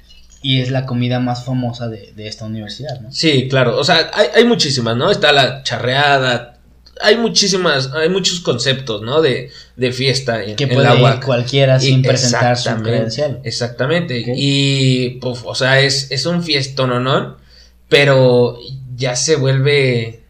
y 0.42 0.60
es 0.60 0.70
la 0.70 0.84
comida 0.84 1.18
más 1.18 1.44
famosa 1.44 1.88
de, 1.88 2.12
de 2.14 2.28
esta 2.28 2.44
universidad, 2.44 3.00
¿no? 3.00 3.10
sí, 3.10 3.48
claro, 3.48 3.78
o 3.78 3.84
sea, 3.84 4.10
hay, 4.12 4.28
hay 4.34 4.44
muchísimas, 4.44 4.96
¿no? 4.96 5.10
Está 5.10 5.32
la 5.32 5.62
charreada, 5.62 6.55
hay 7.00 7.16
muchísimas, 7.16 7.92
hay 7.92 8.08
muchos 8.08 8.40
conceptos, 8.40 9.02
¿no? 9.02 9.20
De, 9.22 9.50
de 9.76 9.92
fiesta 9.92 10.42
en, 10.42 10.56
Que 10.56 10.64
en 10.64 10.70
puede 10.70 10.94
ir 10.96 11.02
UAC. 11.02 11.24
cualquiera 11.24 11.78
sin 11.80 12.00
Y- 12.00 12.02
presentar 12.02 12.56
su 12.56 12.74
credencial. 12.82 13.40
Exactamente. 13.44 14.22
Y, 14.36 15.18
puf, 15.20 15.44
o 15.44 15.54
sea, 15.54 15.80
es, 15.80 16.10
es 16.10 16.26
un 16.26 16.42
fiestón, 16.42 17.02
¿no? 17.04 17.36
Pero 17.88 18.58
ya 18.96 19.14
se 19.16 19.36
vuelve, 19.36 20.22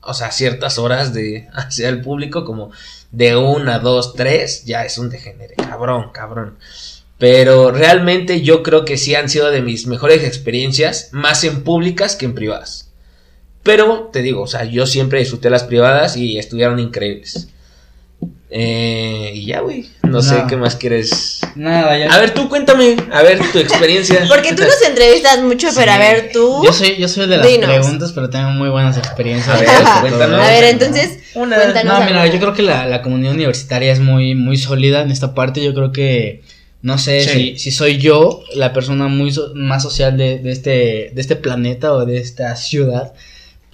o 0.00 0.14
sea, 0.14 0.28
a 0.28 0.32
ciertas 0.32 0.78
horas 0.78 1.12
de 1.14 1.48
hacia 1.52 1.88
el 1.88 2.00
público, 2.00 2.44
como 2.44 2.70
de 3.10 3.36
una, 3.36 3.78
dos, 3.78 4.14
tres, 4.14 4.64
ya 4.64 4.84
es 4.84 4.98
un 4.98 5.10
degenere, 5.10 5.54
cabrón, 5.56 6.10
cabrón. 6.12 6.56
Pero 7.18 7.70
realmente 7.72 8.42
yo 8.42 8.62
creo 8.62 8.84
que 8.84 8.96
sí 8.96 9.14
han 9.16 9.28
sido 9.28 9.50
de 9.50 9.60
mis 9.60 9.86
mejores 9.86 10.22
experiencias, 10.24 11.08
más 11.10 11.42
en 11.44 11.64
públicas 11.64 12.14
que 12.16 12.26
en 12.26 12.34
privadas. 12.34 12.87
Pero 13.68 14.08
te 14.10 14.22
digo, 14.22 14.40
o 14.40 14.46
sea, 14.46 14.64
yo 14.64 14.86
siempre 14.86 15.18
disfruté 15.18 15.50
las 15.50 15.64
privadas 15.64 16.16
y 16.16 16.38
estuvieron 16.38 16.78
increíbles. 16.78 17.48
Eh, 18.50 19.32
y 19.34 19.44
ya, 19.44 19.60
güey. 19.60 19.90
No, 20.04 20.22
sé 20.22 20.44
qué 20.48 20.56
más 20.56 20.74
quieres. 20.76 21.40
Nada, 21.54 21.98
ya. 21.98 22.10
A 22.10 22.18
ver, 22.18 22.32
tú 22.32 22.48
cuéntame, 22.48 22.96
a 23.12 23.22
ver 23.22 23.38
tu 23.52 23.58
experiencia. 23.58 24.24
Porque 24.28 24.54
tú 24.54 24.62
nos 24.62 24.80
entrevistas 24.88 25.42
mucho, 25.42 25.68
pero 25.76 25.92
a 25.92 25.98
ver, 25.98 26.30
tú. 26.32 26.62
Yo 26.64 26.72
soy, 26.72 26.96
yo 26.96 27.08
soy 27.08 27.26
de 27.28 27.36
las 27.36 27.46
Dinos. 27.46 27.68
preguntas, 27.68 28.12
pero 28.14 28.30
tengo 28.30 28.48
muy 28.52 28.70
buenas 28.70 28.96
experiencias. 28.96 29.54
A 29.54 29.60
ver, 29.60 29.68
cuéntanos. 30.00 30.40
A 30.40 30.48
ver, 30.48 30.64
entonces, 30.64 31.18
Una- 31.34 31.56
cuéntanos. 31.56 31.98
No, 32.00 32.06
mira, 32.06 32.22
algo. 32.22 32.32
yo 32.34 32.40
creo 32.40 32.54
que 32.54 32.62
la, 32.62 32.86
la 32.86 33.02
comunidad 33.02 33.34
universitaria 33.34 33.92
es 33.92 34.00
muy, 34.00 34.34
muy 34.34 34.56
sólida 34.56 35.02
en 35.02 35.10
esta 35.10 35.34
parte. 35.34 35.62
Yo 35.62 35.74
creo 35.74 35.92
que, 35.92 36.42
no 36.80 36.96
sé 36.96 37.20
Sí. 37.20 37.28
si, 37.30 37.58
si 37.58 37.70
soy 37.70 37.98
yo 37.98 38.42
la 38.54 38.72
persona 38.72 39.08
muy 39.08 39.30
so- 39.30 39.52
más 39.54 39.82
social 39.82 40.16
de, 40.16 40.38
de 40.38 40.52
este, 40.52 40.70
de 41.12 41.20
este 41.20 41.36
planeta 41.36 41.92
o 41.92 42.06
de 42.06 42.16
esta 42.16 42.56
ciudad. 42.56 43.12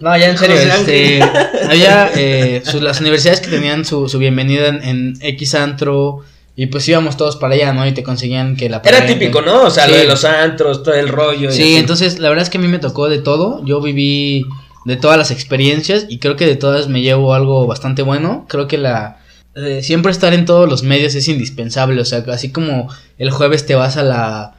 No, 0.00 0.16
ya 0.16 0.28
en 0.30 0.38
serio, 0.38 0.56
este, 0.56 1.22
había 1.70 2.10
eh, 2.16 2.62
su- 2.64 2.80
las 2.80 3.00
universidades 3.00 3.40
que 3.40 3.48
tenían 3.50 3.84
su, 3.84 4.08
su 4.08 4.18
bienvenida 4.18 4.68
en, 4.68 4.82
en 4.82 5.14
X 5.20 5.54
antro 5.54 6.20
y 6.56 6.66
pues 6.66 6.88
íbamos 6.88 7.16
todos 7.16 7.36
para 7.36 7.54
allá, 7.54 7.72
¿no? 7.72 7.86
Y 7.86 7.92
te 7.92 8.02
conseguían 8.02 8.56
que 8.56 8.68
la 8.68 8.80
Era 8.84 9.06
típico, 9.06 9.40
¿no? 9.42 9.62
O 9.62 9.70
sea, 9.70 9.86
lo 9.88 9.96
de 9.96 10.04
los 10.04 10.24
antros, 10.24 10.82
todo 10.82 10.94
el 10.94 11.08
rollo. 11.08 11.50
Sí, 11.50 11.76
entonces 11.76 12.18
la 12.18 12.28
verdad 12.28 12.42
es 12.44 12.50
que 12.50 12.58
a 12.58 12.60
mí 12.60 12.68
me 12.68 12.78
tocó 12.78 13.08
de 13.08 13.18
todo. 13.18 13.64
Yo 13.64 13.80
viví 13.80 14.44
de 14.84 14.96
todas 14.96 15.16
las 15.16 15.30
experiencias 15.30 16.06
y 16.08 16.18
creo 16.18 16.36
que 16.36 16.46
de 16.46 16.56
todas 16.56 16.88
me 16.88 17.00
llevo 17.00 17.34
algo 17.34 17.66
bastante 17.66 18.02
bueno. 18.02 18.46
Creo 18.48 18.68
que 18.68 18.78
la 18.78 19.18
eh, 19.56 19.80
siempre 19.82 20.12
estar 20.12 20.32
en 20.34 20.44
todos 20.44 20.68
los 20.68 20.82
medios 20.82 21.14
es 21.14 21.26
indispensable. 21.28 22.00
O 22.00 22.04
sea, 22.04 22.24
así 22.32 22.50
como 22.52 22.88
el 23.18 23.30
jueves 23.30 23.66
te 23.66 23.74
vas 23.74 23.96
a 23.96 24.02
la 24.04 24.53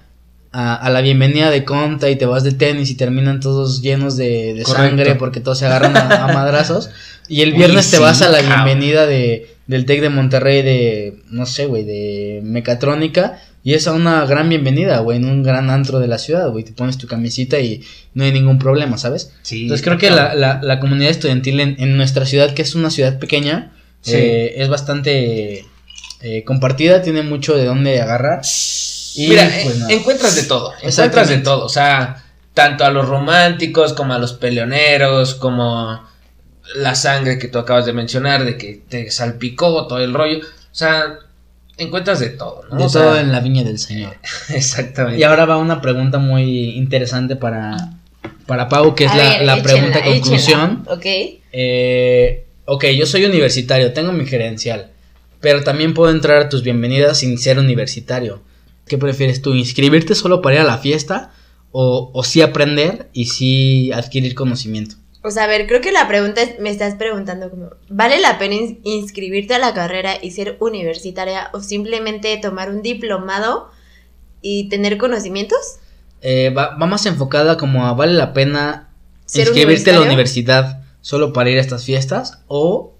a, 0.55 0.75
a 0.75 0.89
la 0.89 1.01
bienvenida 1.01 1.49
de 1.51 1.63
Conta 1.65 2.09
y 2.09 2.15
te 2.15 2.25
vas 2.25 2.43
de 2.43 2.51
tenis 2.53 2.89
y 2.89 2.95
terminan 2.95 3.39
todos 3.41 3.81
llenos 3.81 4.15
de, 4.15 4.63
sangre 4.65 5.15
porque 5.15 5.41
todos 5.41 5.59
se 5.59 5.65
agarran 5.65 5.95
a, 5.97 6.25
a 6.25 6.33
madrazos. 6.33 6.89
Y 7.27 7.41
el 7.41 7.51
Uy, 7.53 7.57
viernes 7.57 7.89
te 7.91 7.97
sí, 7.97 8.01
vas 8.01 8.21
a 8.21 8.29
la 8.29 8.39
cabrón. 8.41 8.65
bienvenida 8.65 9.05
de, 9.05 9.53
del 9.67 9.85
Tec 9.85 9.99
de 10.01 10.09
Monterrey 10.09 10.61
de, 10.61 11.17
no 11.29 11.45
sé, 11.45 11.65
güey, 11.65 11.83
de 11.83 12.39
mecatrónica. 12.43 13.39
Y 13.63 13.73
es 13.73 13.87
a 13.87 13.93
una 13.93 14.25
gran 14.27 14.47
bienvenida, 14.47 14.99
güey, 14.99 15.17
en 15.17 15.25
un 15.25 15.41
gran 15.41 15.71
antro 15.71 15.99
de 15.99 16.07
la 16.07 16.19
ciudad, 16.19 16.49
güey. 16.51 16.63
Te 16.63 16.71
pones 16.71 16.97
tu 16.99 17.07
camisita 17.07 17.59
y 17.59 17.81
no 18.13 18.23
hay 18.23 18.31
ningún 18.31 18.59
problema, 18.59 18.97
¿sabes? 18.99 19.31
Sí, 19.41 19.63
Entonces 19.63 19.83
creo 19.83 19.97
que 19.97 20.11
la, 20.11 20.35
la, 20.35 20.59
la 20.61 20.79
comunidad 20.79 21.09
estudiantil 21.09 21.59
en, 21.59 21.75
en 21.79 21.97
nuestra 21.97 22.25
ciudad, 22.27 22.53
que 22.53 22.61
es 22.61 22.75
una 22.75 22.89
ciudad 22.91 23.17
pequeña, 23.19 23.71
Sí. 24.01 24.11
eh, 24.17 24.61
es 24.61 24.69
bastante 24.69 25.65
eh, 26.21 26.43
compartida, 26.45 27.01
tiene 27.01 27.23
mucho 27.23 27.55
de 27.57 27.65
dónde 27.65 27.99
agarrar. 28.01 28.41
Y 29.15 29.29
Mira, 29.29 29.49
pues 29.63 29.81
encuentras 29.89 30.35
de 30.35 30.43
todo. 30.43 30.73
Encuentras 30.81 31.29
de 31.29 31.37
todo. 31.37 31.65
O 31.65 31.69
sea, 31.69 32.23
tanto 32.53 32.83
a 32.85 32.89
los 32.91 33.07
románticos 33.07 33.93
como 33.93 34.13
a 34.13 34.19
los 34.19 34.33
peleoneros, 34.33 35.35
como 35.35 36.01
la 36.75 36.95
sangre 36.95 37.37
que 37.37 37.47
tú 37.47 37.59
acabas 37.59 37.85
de 37.85 37.93
mencionar, 37.93 38.43
de 38.43 38.57
que 38.57 38.81
te 38.89 39.09
salpicó 39.11 39.87
todo 39.87 39.99
el 39.99 40.13
rollo. 40.13 40.39
O 40.39 40.75
sea, 40.75 41.19
encuentras 41.77 42.19
de 42.19 42.29
todo, 42.29 42.63
¿no? 42.71 42.77
de 42.77 42.83
O 42.85 42.89
sea, 42.89 43.01
todo 43.03 43.19
en 43.19 43.31
la 43.31 43.39
viña 43.39 43.63
del 43.63 43.79
Señor. 43.79 44.15
Exactamente. 44.49 45.19
Y 45.19 45.23
ahora 45.23 45.45
va 45.45 45.57
una 45.57 45.81
pregunta 45.81 46.17
muy 46.17 46.71
interesante 46.71 47.35
para, 47.35 47.77
para 48.47 48.67
Pau, 48.69 48.95
que 48.95 49.05
es 49.05 49.11
A 49.11 49.15
la, 49.17 49.23
ver, 49.23 49.41
la 49.43 49.53
échenla, 49.57 49.63
pregunta 49.63 50.03
conclusión. 50.03 50.83
échenla, 50.83 50.93
Ok. 50.93 51.05
Eh, 51.51 52.45
ok, 52.65 52.85
yo 52.87 53.05
soy 53.05 53.25
universitario, 53.25 53.93
tengo 53.93 54.11
mi 54.11 54.25
credencial, 54.25 54.91
pero 55.39 55.63
también 55.63 55.93
puedo 55.93 56.11
entrar 56.11 56.41
a 56.41 56.49
tus 56.49 56.63
bienvenidas 56.63 57.19
sin 57.19 57.37
ser 57.37 57.59
universitario. 57.59 58.41
¿Qué 58.87 58.97
prefieres 58.97 59.41
tú? 59.41 59.53
¿Inscribirte 59.53 60.15
solo 60.15 60.41
para 60.41 60.55
ir 60.55 60.61
a 60.61 60.65
la 60.65 60.77
fiesta 60.77 61.31
o, 61.71 62.11
o 62.13 62.23
sí 62.23 62.41
aprender 62.41 63.09
y 63.13 63.25
sí 63.25 63.91
adquirir 63.93 64.35
conocimiento? 64.35 64.95
O 65.23 65.31
sea, 65.31 65.45
a 65.45 65.47
ver, 65.47 65.65
creo 65.65 65.81
que 65.81 65.91
la 65.91 66.07
pregunta 66.07 66.41
es, 66.43 66.59
me 66.59 66.69
estás 66.69 66.93
preguntando 66.95 67.49
como, 67.49 67.69
¿vale 67.89 68.19
la 68.19 68.37
pena 68.37 68.55
ins- 68.55 68.77
inscribirte 68.83 69.55
a 69.55 69.59
la 69.59 69.73
carrera 69.73 70.13
y 70.21 70.29
ser 70.31 70.55
universitaria 70.59 71.49
o 71.51 71.61
simplemente 71.61 72.37
tomar 72.37 72.69
un 72.69 72.83
diplomado 72.83 73.69
y 74.41 74.69
tener 74.69 74.99
conocimientos? 74.99 75.79
Eh, 76.21 76.51
va, 76.51 76.75
va 76.77 76.85
más 76.85 77.07
enfocada 77.07 77.57
como 77.57 77.87
a 77.87 77.93
vale 77.93 78.13
la 78.13 78.33
pena 78.33 78.89
¿Ser 79.25 79.47
inscribirte 79.47 79.89
a 79.89 79.95
la 79.95 80.01
universidad 80.01 80.83
solo 81.01 81.33
para 81.33 81.49
ir 81.49 81.57
a 81.57 81.61
estas 81.61 81.83
fiestas 81.85 82.43
o 82.47 82.93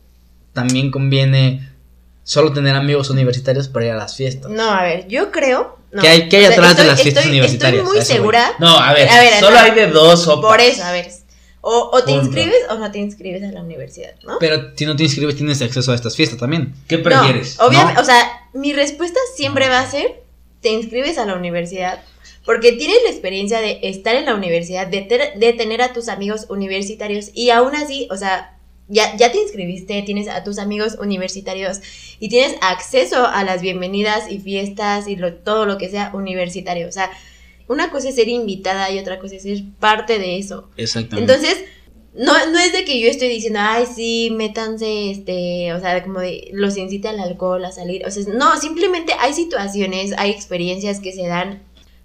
también 0.54 0.90
conviene 0.90 1.70
solo 2.24 2.54
tener 2.54 2.76
amigos 2.76 3.12
universitarios 3.12 3.68
para 3.68 3.86
ir 3.86 3.92
a 3.92 3.98
las 3.98 4.16
fiestas. 4.16 4.50
No, 4.50 4.64
a 4.72 4.82
ver, 4.82 5.08
yo 5.08 5.32
creo... 5.32 5.75
no. 5.96 6.02
¿Qué 6.02 6.08
hay- 6.08 6.30
qué 6.30 6.38
hay 6.38 6.46
atrás 6.46 6.78
de 6.78 6.84
las 6.84 7.02
fiestas 7.02 7.24
estoy- 7.24 7.32
universitarias? 7.38 7.84
Estoy 7.84 7.98
muy 7.98 8.06
segura. 8.06 8.54
No, 8.60 8.78
a 8.78 8.94
ver, 8.94 9.10
A 9.10 9.20
ver, 9.20 9.40
solo 9.40 9.56
no. 9.56 9.62
hay 9.62 9.72
de 9.72 9.88
dos 9.88 10.24
sopas. 10.24 10.50
Por 10.52 10.62
eso, 10.62 10.84
a 10.84 10.92
ver. 10.92 11.08
O, 11.62 11.90
o 11.94 12.04
te 12.04 12.12
Punto. 12.12 12.26
inscribes 12.28 12.58
o 12.70 12.76
no 12.76 12.92
te 12.92 13.00
inscribes 13.00 13.42
a 13.44 13.48
la 13.52 13.62
universidad, 13.62 14.12
¿no? 14.24 14.38
Pero 14.40 14.72
si 14.76 14.86
no 14.86 14.96
te 14.96 15.02
inscribes 15.04 15.36
tienes 15.36 15.60
acceso 15.64 15.92
a 15.92 15.96
estas 15.96 16.16
fiestas 16.16 16.38
también. 16.38 16.76
¿Qué 16.88 17.00
prefieres? 17.00 17.58
No, 17.58 17.66
obviamente, 17.66 18.00
o 18.00 18.06
sea, 18.06 18.48
mi 18.54 18.72
respuesta 18.74 19.20
siempre 19.36 19.68
va 19.68 19.80
a 19.80 19.90
ser, 19.90 20.22
te 20.62 20.70
inscribes 20.70 21.18
a 21.18 21.26
la 21.26 21.34
universidad, 21.34 22.04
porque 22.46 22.74
tienes 22.74 22.98
la 23.04 23.10
experiencia 23.10 23.60
de 23.62 23.80
estar 23.82 24.16
en 24.16 24.26
la 24.26 24.36
universidad, 24.36 24.86
de, 24.86 25.02
ter- 25.02 25.34
de 25.40 25.54
tener 25.54 25.82
a 25.82 25.92
tus 25.94 26.08
amigos 26.08 26.46
universitarios 26.50 27.32
y 27.34 27.50
aún 27.50 27.76
así, 27.76 28.08
o 28.12 28.18
sea, 28.18 28.55
ya, 28.88 29.16
ya 29.18 29.32
te 29.32 29.40
inscribiste, 29.42 30.02
tienes 30.04 30.28
a 30.28 30.44
tus 30.44 30.60
amigos 30.60 30.98
universitarios 31.00 31.80
y 32.20 32.30
tienes 32.30 32.56
acceso 32.62 33.26
a 33.26 33.44
las 33.44 33.62
bienvenidas 33.62 34.32
y 34.32 34.40
fiestas 34.40 35.08
y 35.08 35.16
lo- 35.16 35.34
todo 35.36 35.66
lo 35.66 35.78
que 35.78 35.90
sea 35.90 36.12
universitario. 36.14 36.88
O 36.88 36.92
sea, 36.92 37.10
una 37.68 37.90
cosa 37.90 38.10
es 38.10 38.16
ser 38.16 38.28
invitada 38.30 38.92
y 38.92 39.00
otra 39.00 39.20
cosa 39.20 39.36
es 39.36 39.44
ser 39.44 39.64
parte 39.80 40.20
de 40.20 40.38
eso. 40.38 40.70
Exactamente. 40.78 41.34
Entonces, 41.34 41.64
no, 42.14 42.32
no 42.52 42.60
es 42.60 42.72
de 42.72 42.86
que 42.86 43.00
yo 43.00 43.10
estoy 43.10 43.28
diciendo, 43.28 43.60
ay, 43.62 43.86
sí, 43.94 44.30
métanse, 44.32 45.10
este, 45.12 45.74
o 45.74 45.80
sea, 45.80 46.02
como 46.04 46.20
de, 46.20 46.50
los 46.54 46.78
incita 46.78 47.10
al 47.10 47.20
alcohol, 47.20 47.66
a 47.66 47.72
salir, 47.72 48.06
o 48.06 48.12
sea, 48.12 48.24
no, 48.34 48.56
simplemente 48.62 49.14
hay 49.20 49.34
situaciones, 49.34 50.14
hay 50.18 50.32
experiencias 50.32 51.00
que 51.02 51.12
se 51.12 51.28
dan, 51.28 51.64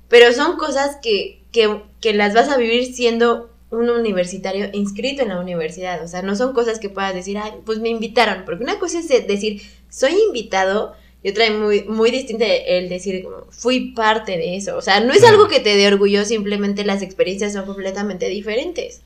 pero 0.09 0.33
son 0.33 0.57
cosas 0.57 0.97
que, 1.01 1.43
que, 1.53 1.83
que 2.01 2.13
las 2.15 2.35
vas 2.35 2.49
a 2.49 2.57
vivir 2.57 2.93
siendo 2.93 3.50
un 3.71 3.89
universitario 3.89 4.69
inscrito 4.73 5.23
en 5.23 5.29
la 5.29 5.41
universidad. 5.41 6.03
O 6.05 6.09
sea, 6.09 6.23
no 6.23 6.35
son 6.37 6.53
cosas 6.53 6.79
que 6.81 6.89
puedas 6.89 7.15
decir, 7.15 7.39
ay, 7.39 7.53
pues 7.65 7.79
me 7.79 7.89
invitaron. 7.89 8.45
Porque 8.45 8.65
una 8.65 8.79
cosa 8.79 8.99
es 8.99 9.09
decir, 9.27 9.63
soy 9.89 10.13
invitado. 10.27 10.95
Y 11.23 11.31
otra 11.31 11.45
es 11.47 11.53
muy, 11.53 11.85
muy 11.85 12.11
distinta 12.11 12.47
el 12.47 12.89
decir, 12.89 13.23
como, 13.23 13.45
fui 13.51 13.93
parte 13.93 14.33
de 14.39 14.57
eso. 14.57 14.77
O 14.77 14.81
sea, 14.83 15.01
no 15.01 15.13
es 15.13 15.19
Claro. 15.21 15.35
algo 15.37 15.49
que 15.49 15.61
te 15.61 15.77
dé 15.77 15.87
orgullo, 15.87 16.25
simplemente 16.25 16.85
las 16.85 17.03
experiencias 17.03 17.53
son 17.53 17.67
completamente 17.67 18.29
diferentes. 18.29 19.03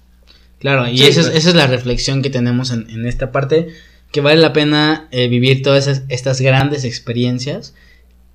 Claro, 0.61 0.87
y 0.89 0.97
Sí, 0.99 1.07
esa, 1.07 1.21
es, 1.23 1.27
esa 1.29 1.49
es 1.51 1.55
la 1.57 1.67
reflexión 1.67 2.23
que 2.23 2.31
tenemos 2.31 2.71
en, 2.71 2.89
en 2.89 3.05
esta 3.07 3.33
parte, 3.33 3.69
que 4.13 4.21
vale 4.21 4.41
la 4.41 4.53
pena 4.53 5.09
eh, 5.11 5.27
vivir 5.29 5.63
todas 5.63 5.89
esas- 5.89 6.05
estas 6.09 6.41
grandes 6.41 6.85
experiencias 6.85 7.75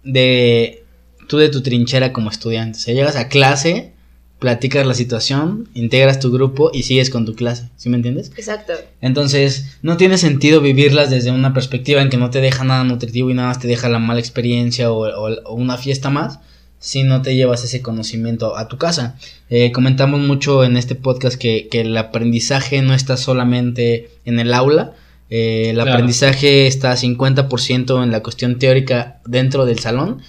de 0.04 0.84
tú 1.28 1.38
de 1.38 1.50
tu 1.50 1.62
trinchera 1.64 2.12
como 2.14 2.30
estudiante. 2.30 2.78
O 2.78 2.82
sea, 2.82 2.94
llegas 2.94 3.16
a 3.16 3.30
clase, 3.30 3.94
platicas 4.40 4.88
la 4.88 4.94
situación, 4.94 5.68
integras 5.74 6.20
tu 6.20 6.32
grupo 6.32 6.72
y 6.74 6.84
sigues 6.84 7.10
con 7.10 7.26
tu 7.26 7.36
clase, 7.36 7.68
¿sí 7.76 7.90
me 7.90 7.98
entiendes? 7.98 8.32
Exacto. 8.38 8.74
Entonces, 9.02 9.78
no 9.82 9.98
tiene 9.98 10.18
sentido 10.18 10.62
vivirlas 10.62 11.10
desde 11.10 11.32
una 11.32 11.54
perspectiva 11.54 12.02
en 12.02 12.10
que 12.10 12.18
no 12.18 12.30
te 12.30 12.40
deja 12.40 12.64
nada 12.64 12.84
nutritivo 12.86 13.30
y 13.30 13.34
nada 13.34 13.50
más 13.50 13.60
te 13.60 13.68
deja 13.68 13.90
la 13.90 14.00
mala 14.00 14.20
experiencia 14.22 14.92
o, 14.92 15.08
o- 15.08 15.42
o 15.44 15.54
una 15.54 15.78
fiesta 15.78 16.10
más 16.10 16.40
si 16.82 17.04
no 17.04 17.22
te 17.22 17.36
llevas 17.36 17.66
ese 17.66 17.82
conocimiento 17.82 18.56
a 18.58 18.70
tu 18.70 18.78
casa. 18.78 19.18
Eh, 19.50 19.74
comentamos 19.74 20.22
mucho 20.22 20.64
en 20.64 20.78
este 20.78 20.96
podcast 20.96 21.38
que, 21.38 21.68
que 21.70 21.82
el 21.82 21.98
aprendizaje 21.98 22.82
no 22.82 22.94
está 22.94 23.18
solamente 23.18 24.10
en 24.24 24.40
el 24.40 24.54
aula, 24.54 24.94
eh, 25.30 25.68
el 25.72 25.76
Claro. 25.76 25.92
aprendizaje 25.92 26.68
está 26.68 26.96
50% 26.96 28.02
en 28.04 28.12
la 28.12 28.24
cuestión 28.24 28.58
teórica 28.60 29.20
dentro 29.26 29.66
del 29.66 29.80
salón 29.80 30.22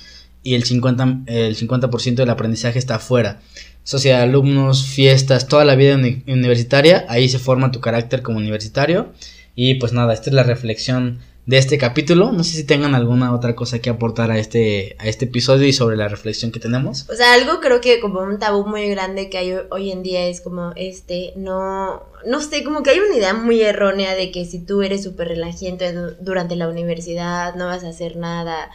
y 0.42 0.54
el 0.54 0.64
50%, 0.64 1.22
el 1.26 1.54
50 1.54 1.88
del 2.22 2.30
aprendizaje 2.30 2.78
está 2.80 2.96
afuera. 2.96 3.40
Sociedad 3.90 4.18
de 4.18 4.22
alumnos, 4.24 4.86
fiestas, 4.86 5.48
toda 5.48 5.64
la 5.64 5.74
vida 5.74 5.96
uni- 5.96 6.22
universitaria, 6.28 7.06
ahí 7.08 7.28
se 7.28 7.40
forma 7.40 7.72
tu 7.72 7.80
carácter 7.80 8.22
como 8.22 8.38
universitario. 8.38 9.08
Y 9.56 9.74
pues 9.74 9.92
nada, 9.92 10.14
esta 10.14 10.30
es 10.30 10.34
la 10.34 10.44
reflexión 10.44 11.18
de 11.46 11.58
este 11.58 11.76
capítulo. 11.76 12.30
No 12.30 12.44
sé 12.44 12.52
si 12.56 12.62
tengan 12.64 12.94
alguna 12.94 13.34
otra 13.34 13.56
cosa 13.56 13.80
que 13.80 13.90
aportar 13.90 14.30
a 14.30 14.38
este, 14.38 14.94
a 15.00 15.08
este 15.08 15.24
episodio 15.24 15.66
y 15.66 15.72
sobre 15.72 15.96
la 15.96 16.06
reflexión 16.06 16.52
que 16.52 16.60
tenemos. 16.60 17.08
O 17.10 17.14
sea, 17.16 17.34
algo 17.34 17.58
creo 17.60 17.80
que 17.80 17.98
como 17.98 18.20
un 18.20 18.38
tabú 18.38 18.64
muy 18.64 18.88
grande 18.90 19.28
que 19.28 19.38
hay 19.38 19.52
ho- 19.54 19.66
hoy 19.70 19.90
en 19.90 20.04
día 20.04 20.24
es 20.26 20.40
como, 20.40 20.70
este, 20.76 21.32
no, 21.36 22.04
no 22.26 22.40
sé, 22.40 22.62
como 22.62 22.84
que 22.84 22.90
hay 22.90 23.00
una 23.00 23.16
idea 23.16 23.34
muy 23.34 23.60
errónea 23.60 24.14
de 24.14 24.30
que 24.30 24.44
si 24.44 24.60
tú 24.60 24.82
eres 24.82 25.02
súper 25.02 25.26
relajiento 25.26 25.84
du- 25.92 26.14
durante 26.20 26.54
la 26.54 26.68
universidad, 26.68 27.56
no 27.56 27.66
vas 27.66 27.82
a 27.82 27.88
hacer 27.88 28.16
nada, 28.16 28.70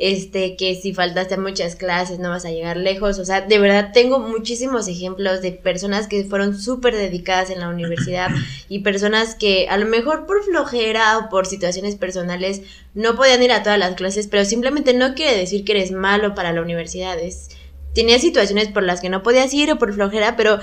este, 0.00 0.56
que 0.56 0.74
si 0.76 0.94
faltaste 0.94 1.34
a 1.34 1.38
muchas 1.38 1.76
clases 1.76 2.18
no 2.18 2.30
vas 2.30 2.46
a 2.46 2.50
llegar 2.50 2.78
lejos, 2.78 3.18
o 3.18 3.24
sea, 3.26 3.42
de 3.42 3.58
verdad 3.58 3.90
tengo 3.92 4.18
muchísimos 4.18 4.88
ejemplos 4.88 5.42
de 5.42 5.52
personas 5.52 6.06
que 6.06 6.24
fueron 6.24 6.58
súper 6.58 6.96
dedicadas 6.96 7.50
en 7.50 7.60
la 7.60 7.68
universidad 7.68 8.30
y 8.70 8.78
personas 8.78 9.34
que 9.34 9.68
a 9.68 9.76
lo 9.76 9.84
mejor 9.84 10.24
por 10.24 10.42
flojera 10.42 11.18
o 11.18 11.28
por 11.28 11.46
situaciones 11.46 11.96
personales 11.96 12.62
no 12.94 13.14
podían 13.14 13.42
ir 13.42 13.52
a 13.52 13.62
todas 13.62 13.78
las 13.78 13.94
clases, 13.94 14.26
pero 14.26 14.46
simplemente 14.46 14.94
no 14.94 15.14
quiere 15.14 15.36
decir 15.36 15.66
que 15.66 15.72
eres 15.72 15.92
malo 15.92 16.34
para 16.34 16.54
la 16.54 16.62
universidad, 16.62 17.18
es 17.18 17.50
tenía 17.94 18.18
situaciones 18.18 18.68
por 18.68 18.82
las 18.82 19.02
que 19.02 19.10
no 19.10 19.22
podías 19.22 19.52
ir 19.52 19.70
o 19.70 19.78
por 19.78 19.92
flojera, 19.92 20.34
pero 20.34 20.60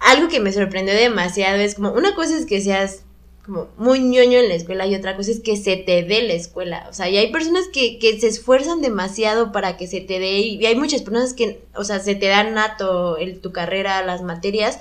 algo 0.00 0.28
que 0.28 0.40
me 0.40 0.52
sorprendió 0.52 0.92
demasiado 0.94 1.56
es 1.56 1.76
como, 1.76 1.92
una 1.92 2.14
cosa 2.14 2.36
es 2.36 2.44
que 2.44 2.60
seas 2.60 3.04
como 3.50 3.68
muy 3.76 3.98
ñoño 4.00 4.38
en 4.38 4.48
la 4.48 4.54
escuela 4.54 4.86
y 4.86 4.94
otra 4.94 5.16
cosa 5.16 5.32
es 5.32 5.40
que 5.40 5.56
se 5.56 5.76
te 5.76 6.04
dé 6.04 6.22
la 6.22 6.34
escuela. 6.34 6.86
O 6.88 6.92
sea, 6.92 7.08
y 7.08 7.16
hay 7.16 7.32
personas 7.32 7.64
que, 7.72 7.98
que 7.98 8.20
se 8.20 8.28
esfuerzan 8.28 8.80
demasiado 8.80 9.50
para 9.50 9.76
que 9.76 9.88
se 9.88 10.00
te 10.00 10.18
dé 10.20 10.38
y 10.38 10.64
hay 10.66 10.76
muchas 10.76 11.02
personas 11.02 11.34
que, 11.34 11.60
o 11.74 11.82
sea, 11.82 11.98
se 11.98 12.14
te 12.14 12.26
da 12.28 12.44
nato 12.44 13.16
el, 13.16 13.40
tu 13.40 13.50
carrera, 13.52 14.04
las 14.04 14.22
materias. 14.22 14.78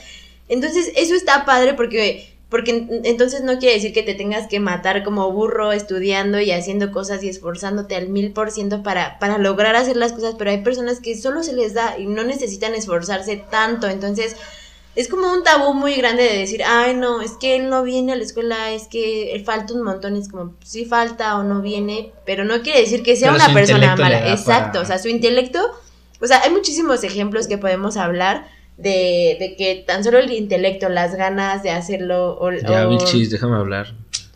Entonces, 0.48 0.92
eso 0.96 1.16
está 1.16 1.46
padre 1.46 1.74
porque... 1.74 2.30
Porque 2.50 2.72
en- 2.72 3.02
entonces 3.04 3.44
no 3.44 3.60
quiere 3.60 3.76
decir 3.76 3.94
que 3.94 4.02
te 4.02 4.16
tengas 4.16 4.48
que 4.48 4.60
matar 4.60 5.04
como 5.04 5.32
burro 5.32 5.72
estudiando 5.72 6.40
y 6.40 6.50
haciendo 6.50 6.92
cosas 6.92 7.24
y 7.24 7.30
esforzándote 7.30 7.96
al 7.96 8.10
mil 8.10 8.32
por 8.32 8.50
ciento 8.50 8.82
para, 8.82 9.20
para 9.20 9.38
lograr 9.38 9.76
hacer 9.76 9.96
las 9.98 10.14
cosas, 10.14 10.34
pero 10.36 10.50
hay 10.50 10.64
personas 10.64 11.00
que 11.00 11.16
solo 11.16 11.44
se 11.44 11.54
les 11.54 11.76
da 11.76 12.00
y 12.00 12.08
no 12.08 12.24
necesitan 12.24 12.74
esforzarse 12.74 13.38
tanto. 13.38 13.88
Entonces, 13.88 14.36
es 15.00 15.08
como 15.08 15.32
un 15.32 15.44
tabú 15.44 15.74
muy 15.74 15.96
grande 15.96 16.24
de 16.24 16.38
decir, 16.40 16.62
ay, 16.66 16.94
no, 16.96 17.22
es 17.22 17.32
que 17.40 17.56
él 17.56 17.70
no 17.70 17.84
viene 17.84 18.12
a 18.12 18.16
la 18.16 18.24
escuela, 18.24 18.72
es 18.72 18.88
que 18.88 19.34
él 19.34 19.46
falta 19.46 19.74
un 19.74 19.84
montón, 19.84 20.16
es 20.18 20.28
como, 20.30 20.56
sí 20.64 20.84
falta 20.86 21.38
o 21.38 21.44
no 21.44 21.62
viene, 21.62 22.12
pero 22.26 22.44
no 22.44 22.62
quiere 22.62 22.82
decir 22.82 23.02
que 23.02 23.16
sea 23.16 23.30
Pero 23.32 23.38
una 23.38 23.48
su 23.48 23.54
persona 23.54 23.96
mala. 23.96 24.20
da 24.22 24.32
Exacto, 24.34 24.72
para- 24.74 24.82
o 24.82 24.86
sea, 24.86 25.00
su 25.00 25.08
intelecto, 25.08 25.60
o 26.22 26.28
sea, 26.28 26.42
hay 26.44 26.52
muchísimos 26.52 27.04
ejemplos 27.04 27.48
que 27.48 27.58
podemos 27.58 27.96
hablar 27.96 28.48
de, 28.78 29.38
de 29.40 29.56
que 29.58 29.84
tan 29.88 30.04
solo 30.04 30.20
el 30.20 30.32
intelecto, 30.32 30.90
las 30.90 31.16
ganas 31.16 31.64
de 31.64 31.72
hacerlo, 31.72 32.38
o, 32.40 32.52
Ya, 32.52 32.86
o- 32.88 32.90
Vilchis, 32.90 33.30
déjame 33.30 33.56
hablar. 33.56 33.94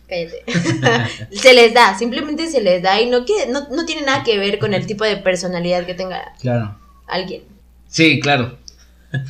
cállate. 0.08 0.44
se 1.32 1.52
les 1.52 1.74
da, 1.74 1.98
simplemente 1.98 2.46
se 2.50 2.60
les 2.62 2.82
da 2.82 3.00
y 3.00 3.10
no, 3.10 3.24
quiere, 3.26 3.50
no, 3.52 3.68
no 3.70 3.84
tiene 3.84 4.02
nada 4.02 4.22
que 4.22 4.38
ver 4.38 4.58
con 4.58 4.72
el 4.72 4.86
tipo 4.86 5.04
de 5.04 5.16
personalidad 5.18 5.84
que 5.84 5.92
tenga 5.94 6.32
Claro. 6.40 6.78
alguien, 7.06 7.42
Sí, 7.88 8.18
claro. 8.20 8.58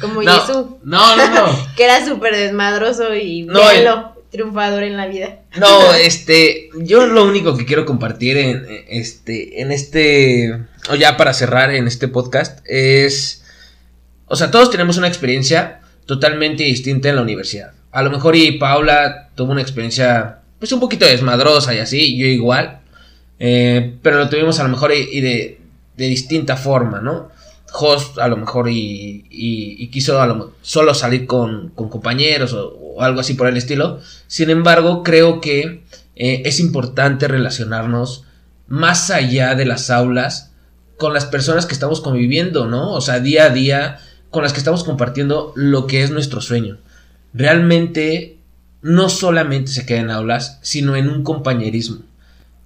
Como 0.00 0.22
No, 0.22 0.40
Jesús. 0.40 0.66
no, 0.82 1.16
no, 1.16 1.28
no. 1.34 1.68
que 1.76 1.84
era 1.84 2.04
súper 2.04 2.34
desmadroso 2.36 3.14
y 3.14 3.42
No, 3.42 3.60
véanlo, 3.60 4.14
triunfador 4.30 4.82
en 4.82 4.96
la 4.96 5.06
vida. 5.06 5.38
No, 5.56 5.94
este, 5.94 6.70
yo 6.80 7.06
lo 7.06 7.24
único 7.24 7.56
que 7.56 7.64
quiero 7.64 7.84
compartir 7.86 8.36
en 8.36 8.66
este, 8.88 9.60
en 9.60 9.70
este, 9.70 10.58
o 10.90 10.94
ya 10.96 11.16
para 11.16 11.32
cerrar 11.32 11.72
en 11.72 11.86
este 11.86 12.08
podcast 12.08 12.58
es, 12.66 13.44
o 14.26 14.36
sea, 14.36 14.50
todos 14.50 14.70
tenemos 14.70 14.96
una 14.96 15.08
experiencia 15.08 15.80
totalmente 16.06 16.64
distinta 16.64 17.08
en 17.08 17.16
la 17.16 17.22
universidad. 17.22 17.72
A 17.92 18.02
lo 18.02 18.10
mejor 18.10 18.34
y 18.34 18.52
Paula 18.58 19.28
tuvo 19.36 19.52
una 19.52 19.62
experiencia, 19.62 20.40
pues 20.58 20.72
un 20.72 20.80
poquito 20.80 21.06
desmadrosa 21.06 21.72
y 21.74 21.78
así, 21.78 22.16
yo 22.18 22.26
igual, 22.26 22.80
eh, 23.38 23.94
pero 24.02 24.18
lo 24.18 24.28
tuvimos 24.28 24.58
a 24.58 24.64
lo 24.64 24.68
mejor 24.68 24.92
y, 24.92 25.08
y 25.12 25.20
de, 25.20 25.60
de 25.96 26.06
distinta 26.08 26.56
forma, 26.56 27.00
¿no? 27.00 27.30
Host 27.76 28.18
a 28.18 28.28
lo 28.28 28.36
mejor 28.36 28.68
y, 28.68 29.24
y- 29.30 29.88
quiso 29.88 30.20
a 30.22 30.26
lo 30.26 30.52
solo 30.62 30.94
salir 30.94 31.26
con, 31.26 31.70
compañeros 31.70 32.52
o, 32.52 32.68
o 32.68 33.02
algo 33.02 33.20
así 33.20 33.34
por 33.34 33.48
el 33.48 33.56
estilo. 33.56 34.00
Sin 34.28 34.50
embargo, 34.50 35.02
creo 35.02 35.40
que 35.40 35.82
eh, 36.16 36.42
es 36.44 36.60
importante 36.60 37.26
relacionarnos 37.26 38.24
más 38.68 39.10
allá 39.10 39.54
de 39.56 39.66
las 39.66 39.90
aulas 39.90 40.52
con 40.96 41.12
las 41.12 41.26
personas 41.26 41.66
que 41.66 41.74
estamos 41.74 42.00
conviviendo, 42.00 42.66
¿no? 42.66 42.92
O 42.92 43.00
sea, 43.00 43.18
día 43.18 43.46
a 43.46 43.50
día, 43.50 43.98
con 44.30 44.42
las 44.44 44.52
que 44.52 44.58
estamos 44.58 44.84
compartiendo 44.84 45.52
lo 45.56 45.86
que 45.88 46.02
es 46.04 46.10
nuestro 46.10 46.40
sueño. 46.40 46.78
Realmente 47.32 48.38
no 48.82 49.08
solamente 49.08 49.72
se 49.72 49.84
queda 49.86 50.00
en 50.00 50.10
aulas, 50.10 50.58
sino 50.62 50.94
en 50.94 51.08
un 51.08 51.24
compañerismo. 51.24 51.98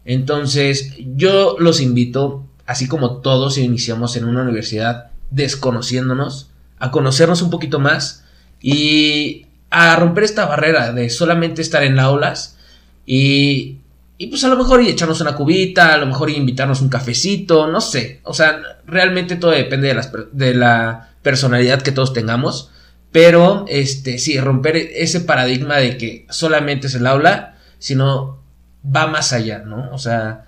Entonces, 0.05 0.93
yo 1.17 1.57
los 1.59 1.81
invito, 1.81 2.47
así 2.69 2.87
como 2.87 3.17
todos 3.23 3.57
iniciamos 3.57 4.15
en 4.17 4.27
una 4.27 4.43
universidad 4.43 5.07
desconociéndonos, 5.31 6.51
a 6.79 6.91
conocernos 6.91 7.41
un 7.41 7.49
poquito 7.49 7.81
más 7.81 8.25
y 8.61 9.47
a 9.71 9.97
romper 9.97 10.25
esta 10.25 10.45
barrera 10.45 10.93
de 10.93 11.09
solamente 11.09 11.63
estar 11.63 11.83
en 11.83 11.99
aulas 11.99 12.59
y, 13.07 13.79
y 14.19 14.27
pues 14.27 14.45
a 14.45 14.49
lo 14.49 14.57
mejor 14.59 14.83
y 14.83 14.89
echarnos 14.91 15.23
una 15.23 15.35
cubita, 15.35 15.95
a 15.95 15.97
lo 15.97 16.05
mejor 16.05 16.29
y 16.29 16.37
invitarnos 16.37 16.83
un 16.83 16.91
cafecito, 16.91 17.69
no 17.69 17.81
sé. 17.81 18.21
O 18.23 18.35
sea, 18.35 18.61
realmente 18.87 19.37
todo 19.37 19.53
depende 19.53 19.95
de, 19.95 20.27
de 20.33 20.55
la 20.55 21.13
personalidad 21.23 21.81
que 21.81 21.93
todos 21.93 22.13
tengamos. 22.13 22.71
Pero, 23.13 23.65
este, 23.67 24.19
sí, 24.19 24.39
romper 24.39 24.77
ese 24.77 25.21
paradigma 25.21 25.79
de 25.79 25.97
que 25.97 26.27
solamente 26.29 26.89
es 26.89 26.95
el 26.95 27.07
aula, 27.07 27.57
sino 27.79 28.43
va 28.85 29.07
más 29.07 29.33
allá, 29.33 29.61
¿no? 29.61 29.89
O 29.91 29.99
sea, 29.99 30.45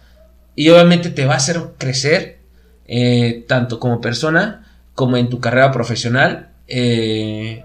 y 0.55 0.69
obviamente 0.71 1.11
te 1.11 1.25
va 1.25 1.35
a 1.35 1.39
hacer 1.39 1.61
crecer, 1.79 2.39
eh, 2.87 3.45
tanto 3.49 3.79
como 3.79 4.01
persona, 4.01 4.67
como 4.95 5.17
en 5.17 5.29
tu 5.29 5.41
carrera 5.41 5.73
profesional, 5.73 6.51
eh, 6.67 7.65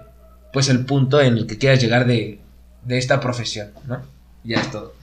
pues 0.52 0.68
el 0.68 0.84
punto 0.84 1.20
en 1.20 1.36
el 1.36 1.46
que 1.46 1.58
quieras 1.58 1.80
llegar 1.80 2.06
de, 2.06 2.40
de 2.84 2.98
esta 2.98 3.20
profesión, 3.20 3.68
¿no? 3.86 4.02
Ya 4.44 4.60
es 4.60 4.70
todo. 4.70 4.94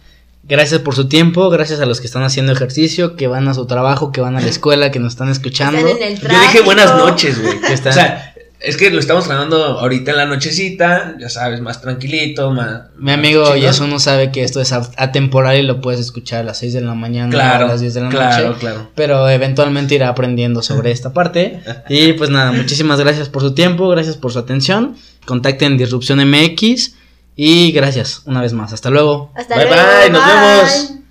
Gracias 0.46 0.82
por 0.82 0.94
su 0.94 1.08
tiempo, 1.08 1.50
gracias 1.50 1.80
a 1.80 1.86
los 1.86 2.02
que 2.02 2.08
están 2.08 2.24
haciendo 2.24 2.52
ejercicio, 2.52 3.16
que 3.16 3.28
van 3.28 3.48
a 3.48 3.54
su 3.54 3.66
trabajo, 3.66 4.12
que 4.12 4.20
van 4.20 4.36
a 4.36 4.42
la 4.42 4.50
escuela, 4.50 4.92
que 4.92 5.00
nos 5.00 5.14
están 5.14 5.30
escuchando. 5.30 5.78
Están 5.78 6.02
en 6.02 6.14
el 6.14 6.20
Yo 6.20 6.28
dije 6.28 6.62
buenas 6.62 6.96
noches, 6.98 7.42
güey. 7.42 7.60
O 7.74 7.92
sea, 7.94 8.33
es 8.64 8.78
que 8.78 8.90
lo 8.90 9.00
estamos 9.00 9.28
grabando 9.28 9.58
ahorita 9.80 10.12
en 10.12 10.18
la 10.18 10.26
nochecita, 10.26 11.16
ya 11.20 11.30
sabes, 11.30 11.60
más 11.62 11.82
tranquilito, 11.82 12.50
más... 12.52 12.84
Mi 12.98 13.12
amigo 13.12 13.44
chingón. 13.44 13.60
Yasuno 13.62 14.00
sabe 14.00 14.32
que 14.32 14.44
esto 14.44 14.62
es 14.62 14.72
a- 14.72 14.90
atemporal 14.98 15.58
y 15.58 15.64
lo 15.64 15.82
puedes 15.82 16.00
escuchar 16.00 16.40
a 16.40 16.44
las 16.44 16.60
6 16.60 16.74
de 16.74 16.82
la 16.82 16.94
mañana 16.96 17.30
Claro, 17.30 17.66
o 17.66 17.68
a 17.68 17.72
las 17.72 17.82
10 17.82 17.94
de 17.94 18.02
la 18.02 18.10
claro, 18.10 18.48
noche. 18.48 18.60
claro. 18.62 18.90
Pero 18.96 19.30
eventualmente 19.30 19.96
irá 19.96 20.08
aprendiendo 20.10 20.62
sobre 20.62 20.92
esta 20.92 21.14
parte. 21.14 21.62
Y 21.90 22.14
pues 22.14 22.30
nada, 22.30 22.52
muchísimas 22.54 23.00
gracias 23.00 23.30
por 23.30 23.42
su 23.42 23.54
tiempo, 23.54 23.90
gracias 23.90 24.16
por 24.18 24.32
su 24.32 24.40
atención. 24.40 24.96
Contacten 25.26 25.78
Disrupción 25.78 26.20
MX 26.28 26.96
y 27.36 27.72
gracias 27.74 28.22
una 28.26 28.42
vez 28.42 28.54
más. 28.54 28.72
Hasta 28.74 28.90
luego. 28.90 29.32
Hasta 29.36 29.56
Bye, 29.56 29.66
luego. 29.66 29.82
bye, 30.02 30.10
nos 30.10 30.26
vemos. 30.26 31.03